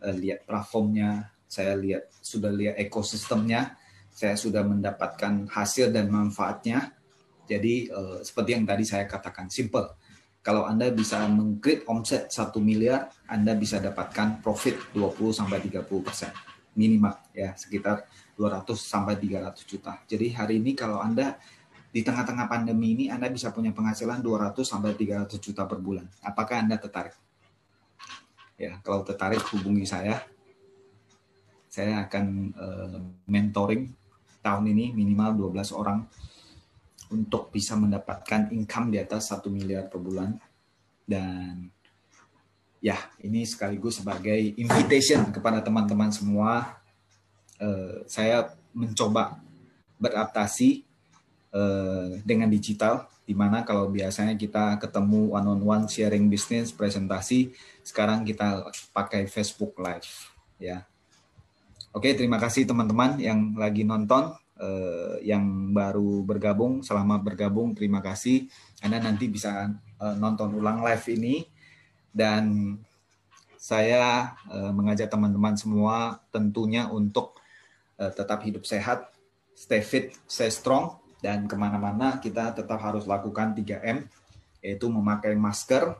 uh, 0.00 0.14
lihat 0.16 0.48
platformnya, 0.48 1.28
saya 1.44 1.76
lihat 1.76 2.08
sudah 2.24 2.48
lihat 2.48 2.80
ekosistemnya, 2.80 3.76
saya 4.08 4.40
sudah 4.40 4.64
mendapatkan 4.64 5.44
hasil 5.52 5.92
dan 5.92 6.08
manfaatnya. 6.08 6.96
Jadi 7.44 7.92
uh, 7.92 8.24
seperti 8.24 8.56
yang 8.56 8.64
tadi 8.64 8.88
saya 8.88 9.04
katakan, 9.04 9.52
simple. 9.52 10.00
Kalau 10.40 10.64
Anda 10.64 10.88
bisa 10.88 11.20
mengkrit 11.28 11.84
omset 11.84 12.32
1 12.32 12.56
miliar, 12.64 13.12
Anda 13.28 13.52
bisa 13.52 13.76
dapatkan 13.76 14.40
profit 14.40 14.96
20 14.96 15.36
sampai 15.36 15.60
30 15.60 15.84
persen 16.00 16.32
minimal 16.80 17.18
ya 17.34 17.52
sekitar 17.58 18.06
200 18.38 18.64
sampai 18.78 19.18
300 19.18 19.68
juta. 19.68 20.00
Jadi 20.06 20.32
hari 20.32 20.62
ini 20.62 20.72
kalau 20.72 21.02
Anda 21.02 21.36
di 21.90 22.06
tengah-tengah 22.06 22.46
pandemi 22.46 22.94
ini 22.94 23.04
Anda 23.10 23.26
bisa 23.26 23.50
punya 23.50 23.74
penghasilan 23.74 24.22
200 24.22 24.62
sampai 24.62 24.94
300 24.94 25.42
juta 25.42 25.66
per 25.66 25.82
bulan. 25.82 26.06
Apakah 26.22 26.62
Anda 26.62 26.78
tertarik? 26.78 27.18
Ya, 28.54 28.78
kalau 28.86 29.02
tertarik 29.02 29.42
hubungi 29.50 29.82
saya. 29.82 30.22
Saya 31.70 32.02
akan 32.06 32.26
uh, 32.58 32.98
mentoring 33.30 33.90
tahun 34.42 34.74
ini 34.74 34.90
minimal 34.90 35.50
12 35.54 35.70
orang 35.74 36.02
untuk 37.14 37.50
bisa 37.50 37.78
mendapatkan 37.78 38.50
income 38.54 38.94
di 38.94 38.98
atas 38.98 39.34
1 39.34 39.46
miliar 39.50 39.90
per 39.90 39.98
bulan. 39.98 40.34
Dan 41.06 41.70
ya, 42.78 42.98
ini 43.22 43.42
sekaligus 43.42 43.98
sebagai 44.02 44.38
invitation 44.58 45.30
kepada 45.34 45.58
teman-teman 45.62 46.10
semua. 46.14 46.78
Uh, 47.58 48.02
saya 48.06 48.54
mencoba 48.74 49.42
beradaptasi 49.98 50.89
dengan 52.22 52.46
digital 52.46 53.10
di 53.26 53.34
mana 53.34 53.62
kalau 53.62 53.90
biasanya 53.90 54.34
kita 54.34 54.78
ketemu 54.82 55.34
one 55.34 55.48
on 55.50 55.60
one 55.62 55.84
sharing 55.90 56.26
bisnis 56.30 56.74
presentasi 56.74 57.50
sekarang 57.82 58.26
kita 58.26 58.70
pakai 58.90 59.30
Facebook 59.30 59.78
Live 59.78 60.34
ya. 60.58 60.82
Oke 61.90 62.14
terima 62.14 62.38
kasih 62.38 62.66
teman-teman 62.66 63.18
yang 63.18 63.54
lagi 63.58 63.82
nonton 63.82 64.34
uh, 64.58 65.14
yang 65.22 65.74
baru 65.74 66.22
bergabung 66.22 66.86
selamat 66.86 67.22
bergabung 67.22 67.74
terima 67.74 67.98
kasih. 67.98 68.46
Anda 68.82 69.02
nanti 69.02 69.26
bisa 69.26 69.74
uh, 69.98 70.14
nonton 70.18 70.54
ulang 70.54 70.82
live 70.82 71.06
ini. 71.10 71.46
Dan 72.10 72.74
saya 73.54 74.34
mengajak 74.50 75.06
teman-teman 75.14 75.54
semua 75.54 76.18
tentunya 76.34 76.90
untuk 76.90 77.38
tetap 77.94 78.42
hidup 78.42 78.66
sehat 78.66 79.14
stay 79.54 79.78
fit 79.78 80.10
stay 80.26 80.50
strong 80.50 80.98
dan 81.20 81.44
ke 81.44 81.56
mana-mana 81.56 82.18
kita 82.18 82.56
tetap 82.56 82.80
harus 82.80 83.04
lakukan 83.04 83.52
3M, 83.56 84.08
yaitu 84.64 84.86
memakai 84.88 85.36
masker, 85.36 85.96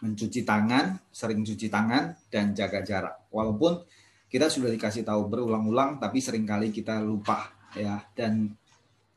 mencuci 0.00 0.44
tangan, 0.44 1.00
sering 1.12 1.44
cuci 1.44 1.68
tangan, 1.68 2.16
dan 2.28 2.52
jaga 2.52 2.84
jarak. 2.84 3.28
Walaupun 3.32 3.84
kita 4.26 4.48
sudah 4.48 4.68
dikasih 4.72 5.04
tahu 5.04 5.28
berulang-ulang, 5.28 6.00
tapi 6.00 6.20
sering 6.20 6.44
kali 6.44 6.72
kita 6.72 7.00
lupa 7.00 7.52
ya. 7.76 8.00
Dan 8.12 8.52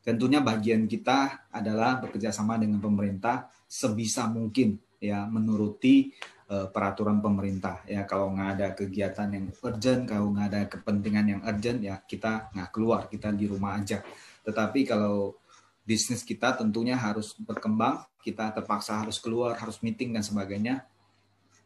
tentunya 0.00 0.40
bagian 0.40 0.88
kita 0.88 1.50
adalah 1.52 2.00
bekerja 2.00 2.32
sama 2.32 2.56
dengan 2.56 2.80
pemerintah 2.80 3.48
sebisa 3.68 4.28
mungkin 4.32 4.80
ya 5.00 5.24
menuruti 5.28 6.12
uh, 6.52 6.68
peraturan 6.68 7.22
pemerintah 7.24 7.86
ya 7.88 8.04
kalau 8.04 8.34
nggak 8.36 8.50
ada 8.58 8.68
kegiatan 8.76 9.28
yang 9.32 9.46
urgent 9.64 10.02
kalau 10.04 10.34
nggak 10.34 10.46
ada 10.52 10.60
kepentingan 10.68 11.26
yang 11.36 11.40
urgent 11.46 11.80
ya 11.80 11.96
kita 12.04 12.52
nggak 12.52 12.70
keluar 12.74 13.06
kita 13.08 13.32
di 13.32 13.46
rumah 13.48 13.80
aja 13.80 14.02
tetapi 14.46 14.88
kalau 14.88 15.36
bisnis 15.84 16.22
kita 16.22 16.54
tentunya 16.54 16.94
harus 16.94 17.34
berkembang, 17.36 18.04
kita 18.20 18.52
terpaksa 18.54 19.00
harus 19.00 19.18
keluar, 19.18 19.56
harus 19.58 19.80
meeting 19.80 20.14
dan 20.14 20.24
sebagainya. 20.24 20.86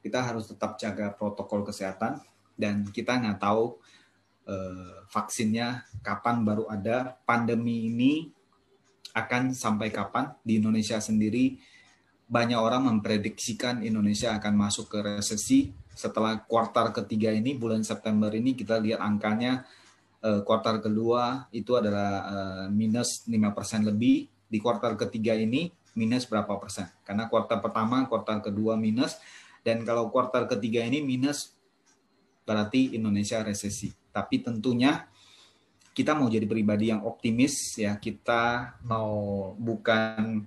kita 0.05 0.21
harus 0.21 0.53
tetap 0.53 0.77
jaga 0.77 1.17
protokol 1.17 1.65
kesehatan 1.65 2.21
dan 2.61 2.85
kita 2.93 3.17
nggak 3.17 3.41
tahu 3.41 3.81
uh, 4.45 5.01
vaksinnya 5.09 5.81
kapan 6.05 6.45
baru 6.45 6.69
ada. 6.69 7.17
Pandemi 7.25 7.89
ini 7.89 8.29
akan 9.17 9.57
sampai 9.57 9.89
kapan 9.89 10.29
di 10.45 10.61
Indonesia 10.61 11.01
sendiri 11.01 11.57
banyak 12.25 12.57
orang 12.57 12.89
memprediksikan 12.89 13.85
Indonesia 13.85 14.33
akan 14.37 14.55
masuk 14.57 14.93
ke 14.93 14.99
resesi 15.01 15.71
setelah 15.93 16.43
kuartal 16.43 16.91
ketiga 16.91 17.31
ini 17.31 17.55
bulan 17.55 17.85
September 17.85 18.33
ini 18.33 18.57
kita 18.59 18.81
lihat 18.81 18.99
angkanya 18.99 19.63
uh, 20.25 20.41
kuartal 20.41 20.81
kedua 20.81 21.47
itu 21.53 21.77
adalah 21.77 22.11
uh, 22.25 22.67
minus 22.73 23.29
5% 23.29 23.85
lebih. 23.85 24.27
Di 24.49 24.59
kuartal 24.63 24.97
ketiga 24.97 25.37
ini 25.37 25.69
minus 25.95 26.25
berapa 26.25 26.57
persen? 26.57 26.89
Karena 27.05 27.29
kuartal 27.29 27.61
pertama 27.61 28.09
kuartal 28.09 28.41
kedua 28.41 28.81
minus. 28.81 29.21
Dan 29.61 29.85
kalau 29.85 30.09
kuartal 30.09 30.49
ketiga 30.49 30.85
ini 30.85 31.05
minus 31.05 31.53
berarti 32.45 32.97
Indonesia 32.97 33.41
resesi. 33.45 33.93
Tapi 34.13 34.45
tentunya 34.45 35.09
kita 35.95 36.13
mau 36.13 36.29
jadi 36.29 36.45
pribadi 36.45 36.91
yang 36.93 37.05
optimis 37.05 37.81
ya. 37.81 37.97
Kita 37.97 38.77
mau 38.85 39.53
bukan 39.57 40.45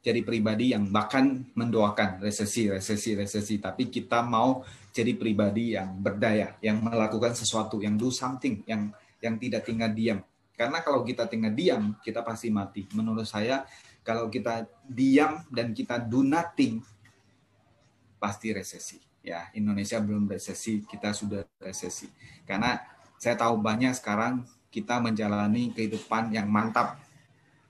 jadi 0.00 0.24
pribadi 0.24 0.72
yang 0.72 0.88
bahkan 0.88 1.44
mendoakan 1.52 2.24
resesi, 2.24 2.72
resesi, 2.72 3.12
resesi, 3.12 3.60
tapi 3.60 3.92
kita 3.92 4.24
mau 4.24 4.64
jadi 4.96 5.12
pribadi 5.12 5.76
yang 5.76 5.92
berdaya, 6.00 6.56
yang 6.64 6.80
melakukan 6.80 7.36
sesuatu, 7.36 7.84
yang 7.84 8.00
do 8.00 8.08
something, 8.08 8.64
yang 8.64 8.88
yang 9.20 9.36
tidak 9.40 9.64
tinggal 9.68 9.92
diam. 9.92 10.20
Karena 10.56 10.84
kalau 10.84 11.00
kita 11.04 11.24
tinggal 11.24 11.56
diam, 11.56 11.96
kita 12.04 12.20
pasti 12.20 12.52
mati. 12.52 12.84
Menurut 12.92 13.24
saya, 13.24 13.64
kalau 14.04 14.28
kita 14.28 14.68
diam 14.84 15.44
dan 15.48 15.72
kita 15.72 15.96
do 15.96 16.20
nothing, 16.20 16.84
pasti 18.20 18.52
resesi. 18.52 19.00
Ya, 19.20 19.48
Indonesia 19.56 20.00
belum 20.00 20.28
resesi, 20.28 20.84
kita 20.84 21.12
sudah 21.16 21.44
resesi. 21.60 22.08
Karena 22.44 22.80
saya 23.20 23.36
tahu 23.36 23.60
banyak 23.60 23.92
sekarang 23.96 24.44
kita 24.72 25.00
menjalani 25.00 25.72
kehidupan 25.72 26.32
yang 26.32 26.48
mantap, 26.48 27.00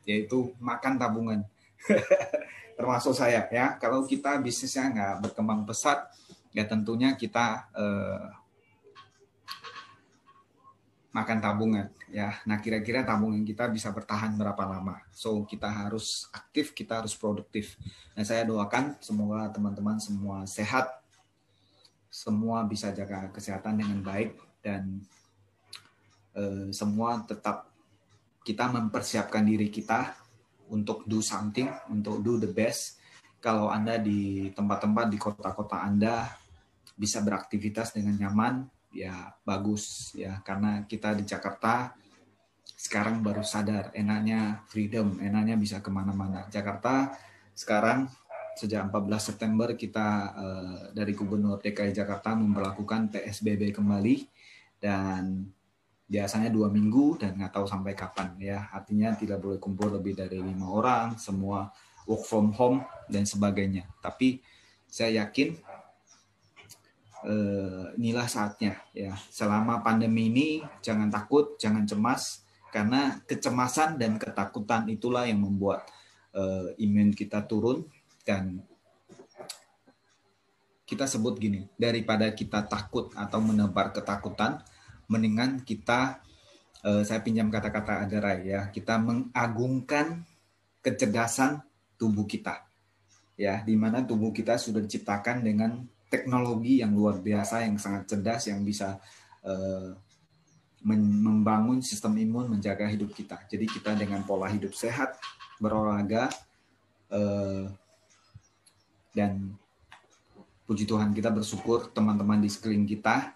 yaitu 0.07 0.51
makan 0.59 0.99
tabungan 0.99 1.41
termasuk 2.79 3.13
saya 3.13 3.45
ya 3.53 3.77
kalau 3.77 4.05
kita 4.09 4.41
bisnisnya 4.41 4.89
nggak 4.93 5.15
berkembang 5.29 5.69
pesat 5.69 6.09
ya 6.57 6.65
tentunya 6.65 7.15
kita 7.15 7.69
eh, 7.77 8.25
makan 11.11 11.42
tabungan 11.42 11.90
ya. 12.11 12.38
Nah 12.46 12.62
kira-kira 12.62 13.03
tabungan 13.03 13.42
kita 13.42 13.66
bisa 13.66 13.90
bertahan 13.90 14.38
berapa 14.38 14.62
lama? 14.62 15.03
So 15.11 15.42
kita 15.42 15.66
harus 15.66 16.31
aktif 16.31 16.70
kita 16.70 17.03
harus 17.03 17.18
produktif. 17.18 17.75
Dan 18.14 18.23
saya 18.23 18.46
doakan 18.46 18.99
semoga 19.03 19.51
teman-teman 19.51 19.99
semua 19.99 20.46
sehat 20.46 21.01
semua 22.11 22.66
bisa 22.66 22.90
jaga 22.90 23.31
kesehatan 23.31 23.79
dengan 23.79 24.03
baik 24.03 24.35
dan 24.62 24.99
eh, 26.35 26.68
semua 26.75 27.23
tetap 27.23 27.70
kita 28.42 28.66
mempersiapkan 28.66 29.46
diri 29.46 29.70
kita 29.70 30.18
untuk 30.70 31.07
do 31.07 31.23
something, 31.23 31.70
untuk 31.90 32.23
do 32.23 32.38
the 32.38 32.51
best. 32.51 32.99
Kalau 33.38 33.70
Anda 33.70 33.96
di 33.99 34.51
tempat-tempat 34.53 35.07
di 35.11 35.18
kota-kota 35.18 35.81
Anda 35.83 36.29
bisa 36.99 37.23
beraktivitas 37.25 37.96
dengan 37.96 38.18
nyaman, 38.20 38.68
ya 38.90 39.35
bagus 39.42 40.14
ya. 40.14 40.42
Karena 40.42 40.85
kita 40.87 41.14
di 41.14 41.24
Jakarta 41.26 41.94
sekarang 42.81 43.20
baru 43.20 43.44
sadar 43.44 43.92
enaknya 43.92 44.64
freedom, 44.66 45.20
enaknya 45.20 45.57
bisa 45.61 45.85
ke 45.85 45.92
mana-mana. 45.92 46.48
Jakarta 46.48 47.12
sekarang 47.53 48.09
sejak 48.57 48.88
14 48.88 49.20
September 49.20 49.68
kita 49.76 50.09
uh, 50.33 50.83
dari 50.92 51.12
Gubernur 51.16 51.61
DKI 51.61 51.92
Jakarta 51.96 52.33
memperlakukan 52.37 53.12
PSBB 53.12 53.72
kembali 53.72 54.26
dan 54.81 55.48
biasanya 56.11 56.50
dua 56.50 56.66
minggu 56.66 57.22
dan 57.22 57.38
nggak 57.38 57.55
tahu 57.55 57.66
sampai 57.70 57.94
kapan 57.94 58.35
ya. 58.40 58.66
Artinya 58.74 59.14
tidak 59.14 59.38
boleh 59.38 59.62
kumpul 59.62 59.94
lebih 59.94 60.18
dari 60.18 60.42
lima 60.42 60.66
orang 60.66 61.14
semua 61.20 61.70
work 62.09 62.26
from 62.26 62.50
home 62.57 62.83
dan 63.07 63.22
sebagainya. 63.22 63.87
Tapi 64.03 64.42
saya 64.90 65.22
yakin 65.22 65.55
eh, 67.27 67.97
inilah 67.99 68.29
saatnya 68.29 68.81
ya 68.95 69.17
selama 69.29 69.81
pandemi 69.81 70.31
ini 70.31 70.49
jangan 70.81 71.09
takut 71.09 71.57
jangan 71.61 71.85
cemas 71.85 72.45
karena 72.71 73.19
kecemasan 73.27 73.99
dan 73.99 74.15
ketakutan 74.17 74.87
itulah 74.87 75.27
yang 75.27 75.43
membuat 75.43 75.89
eh, 76.37 76.77
imun 76.81 77.13
kita 77.13 77.45
turun 77.45 77.85
dan 78.23 78.63
kita 80.87 81.07
sebut 81.07 81.39
gini 81.39 81.71
daripada 81.79 82.31
kita 82.35 82.67
takut 82.67 83.15
atau 83.15 83.39
menebar 83.39 83.95
ketakutan 83.95 84.59
mendingan 85.11 85.63
kita 85.63 86.23
uh, 86.85 87.03
saya 87.05 87.21
pinjam 87.21 87.49
kata-kata 87.53 88.05
Adarai 88.07 88.47
ya, 88.49 88.69
kita 88.73 88.97
mengagungkan 89.01 90.25
kecerdasan 90.81 91.61
tubuh 92.01 92.25
kita. 92.25 92.65
Ya, 93.41 93.65
di 93.65 93.73
mana 93.73 94.05
tubuh 94.05 94.37
kita 94.37 94.61
sudah 94.61 94.85
diciptakan 94.85 95.41
dengan 95.41 95.89
teknologi 96.11 96.83
yang 96.83 96.92
luar 96.92 97.23
biasa 97.23 97.62
yang 97.64 97.79
sangat 97.79 98.11
cerdas 98.11 98.51
yang 98.51 98.61
bisa 98.66 98.99
uh, 99.46 99.94
membangun 100.83 101.85
sistem 101.85 102.16
imun 102.18 102.57
menjaga 102.57 102.88
hidup 102.88 103.14
kita. 103.14 103.38
Jadi 103.46 103.68
kita 103.68 103.94
dengan 103.94 104.25
pola 104.27 104.51
hidup 104.51 104.75
sehat, 104.75 105.16
berolahraga 105.62 106.33
uh, 107.14 107.70
dan 109.14 109.55
puji 110.66 110.88
Tuhan 110.88 111.14
kita 111.14 111.31
bersyukur 111.31 111.90
teman-teman 111.94 112.42
di 112.42 112.51
sekeliling 112.51 112.87
kita 112.87 113.35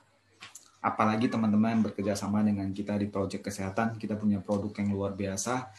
apalagi 0.84 1.32
teman-teman 1.32 1.80
yang 1.80 1.84
bekerja 1.88 2.12
sama 2.12 2.44
dengan 2.44 2.68
kita 2.68 3.00
di 3.00 3.08
proyek 3.08 3.48
kesehatan, 3.48 3.96
kita 3.96 4.20
punya 4.20 4.44
produk 4.44 4.68
yang 4.76 4.92
luar 4.92 5.16
biasa, 5.16 5.72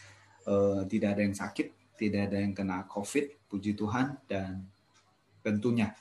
uh, 0.50 0.82
tidak 0.90 1.14
ada 1.14 1.22
yang 1.22 1.38
sakit, 1.38 1.94
tidak 1.94 2.34
ada 2.34 2.42
yang 2.42 2.58
kena 2.58 2.90
COVID, 2.90 3.46
puji 3.46 3.78
Tuhan, 3.78 4.18
dan 4.26 4.66
tentunya 5.46 5.94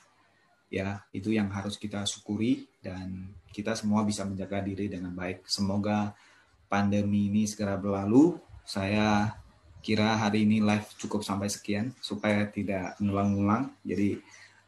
ya 0.69 1.03
itu 1.13 1.31
yang 1.31 1.47
harus 1.53 1.77
kita 1.77 2.03
syukuri 2.03 2.65
dan 2.81 3.31
kita 3.53 3.77
semua 3.77 4.03
bisa 4.03 4.27
menjaga 4.27 4.61
diri 4.61 4.91
dengan 4.91 5.13
baik. 5.15 5.45
Semoga 5.47 6.13
pandemi 6.67 7.31
ini 7.31 7.47
segera 7.47 7.79
berlalu. 7.79 8.37
Saya 8.65 9.37
kira 9.85 10.17
hari 10.17 10.43
ini 10.49 10.59
live 10.65 10.85
cukup 10.97 11.21
sampai 11.21 11.47
sekian 11.47 11.93
supaya 12.01 12.49
tidak 12.49 12.97
ngulang-ngulang. 12.97 13.69
Jadi 13.85 14.17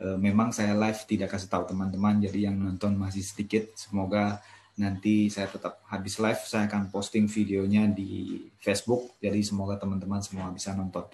uh, 0.01 0.17
memang 0.17 0.53
saya 0.53 0.77
live 0.77 0.99
tidak 1.10 1.33
kasih 1.33 1.49
tahu 1.49 1.69
teman-teman 1.69 2.21
jadi 2.21 2.49
yang 2.49 2.57
nonton 2.57 2.97
masih 2.97 3.25
sedikit 3.25 3.73
semoga 3.73 4.41
nanti 4.77 5.25
saya 5.33 5.49
tetap 5.49 5.81
habis 5.89 6.21
live 6.21 6.41
saya 6.45 6.69
akan 6.69 6.93
posting 6.93 7.25
videonya 7.25 7.89
di 7.89 8.45
Facebook 8.62 9.17
jadi 9.17 9.41
semoga 9.41 9.81
teman-teman 9.81 10.21
semua 10.21 10.53
bisa 10.53 10.77
nonton 10.77 11.10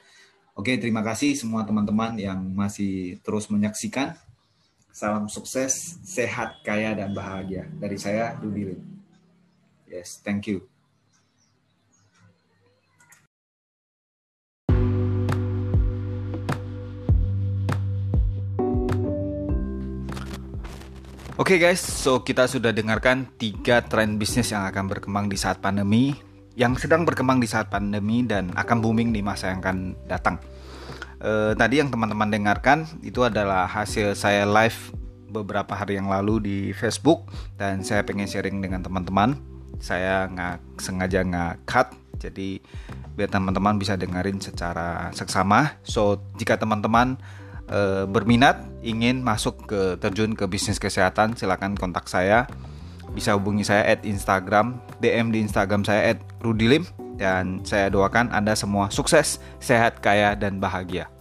oke 0.60 0.72
terima 0.80 1.00
kasih 1.00 1.32
semua 1.40 1.64
teman-teman 1.64 2.20
yang 2.20 2.44
masih 2.52 3.24
terus 3.24 3.48
menyaksikan 3.48 4.20
salam 4.94 5.26
sukses 5.26 5.98
sehat 6.06 6.62
kaya 6.62 6.94
dan 6.94 7.18
bahagia. 7.18 7.66
Dari 7.82 7.98
saya 7.98 8.38
Rudi 8.38 8.78
yes 9.90 10.22
thank 10.22 10.46
you. 10.46 10.62
Oke 21.34 21.58
okay 21.58 21.66
guys, 21.66 21.82
so 21.82 22.22
kita 22.22 22.46
sudah 22.46 22.70
dengarkan 22.70 23.26
tiga 23.42 23.82
tren 23.82 24.22
bisnis 24.22 24.54
yang 24.54 24.70
akan 24.70 24.86
berkembang 24.86 25.26
di 25.26 25.36
saat 25.36 25.58
pandemi, 25.58 26.14
yang 26.54 26.78
sedang 26.78 27.02
berkembang 27.10 27.42
di 27.42 27.50
saat 27.50 27.74
pandemi 27.74 28.22
dan 28.22 28.54
akan 28.54 28.78
booming 28.78 29.10
di 29.10 29.26
masa 29.26 29.50
yang 29.50 29.60
akan 29.66 29.98
datang. 30.06 30.38
Uh, 31.24 31.56
tadi 31.56 31.80
yang 31.80 31.88
teman-teman 31.88 32.28
dengarkan 32.28 32.84
itu 33.00 33.24
adalah 33.24 33.64
hasil 33.64 34.12
saya 34.12 34.44
live 34.44 34.92
beberapa 35.32 35.72
hari 35.72 35.96
yang 35.96 36.12
lalu 36.12 36.44
di 36.44 36.58
Facebook 36.76 37.32
dan 37.56 37.80
saya 37.80 38.04
pengen 38.04 38.28
sharing 38.28 38.60
dengan 38.60 38.84
teman-teman. 38.84 39.40
Saya 39.80 40.28
nggak 40.28 40.84
sengaja 40.84 41.24
nggak 41.24 41.64
cut, 41.64 41.96
jadi 42.20 42.60
biar 43.16 43.32
teman-teman 43.32 43.80
bisa 43.80 43.96
dengerin 43.96 44.44
secara 44.44 45.16
seksama. 45.16 45.80
So 45.88 46.22
jika 46.36 46.60
teman-teman 46.60 47.18
e, 47.68 48.06
berminat 48.08 48.64
ingin 48.86 49.26
masuk 49.26 49.68
ke 49.68 49.82
terjun 50.00 50.38
ke 50.38 50.46
bisnis 50.48 50.80
kesehatan 50.80 51.36
silakan 51.36 51.76
kontak 51.76 52.08
saya 52.08 52.48
bisa 53.12 53.36
hubungi 53.36 53.66
saya 53.66 53.86
at 53.86 54.02
Instagram 54.08 54.82
DM 55.04 55.36
di 55.36 55.44
Instagram 55.44 55.84
saya 55.84 56.16
at 56.16 56.20
Rudilim 56.42 56.88
dan 57.16 57.62
saya 57.62 57.94
doakan 57.94 58.34
Anda 58.34 58.58
semua 58.58 58.90
sukses, 58.90 59.38
sehat, 59.62 60.02
kaya, 60.02 60.34
dan 60.34 60.58
bahagia. 60.58 61.13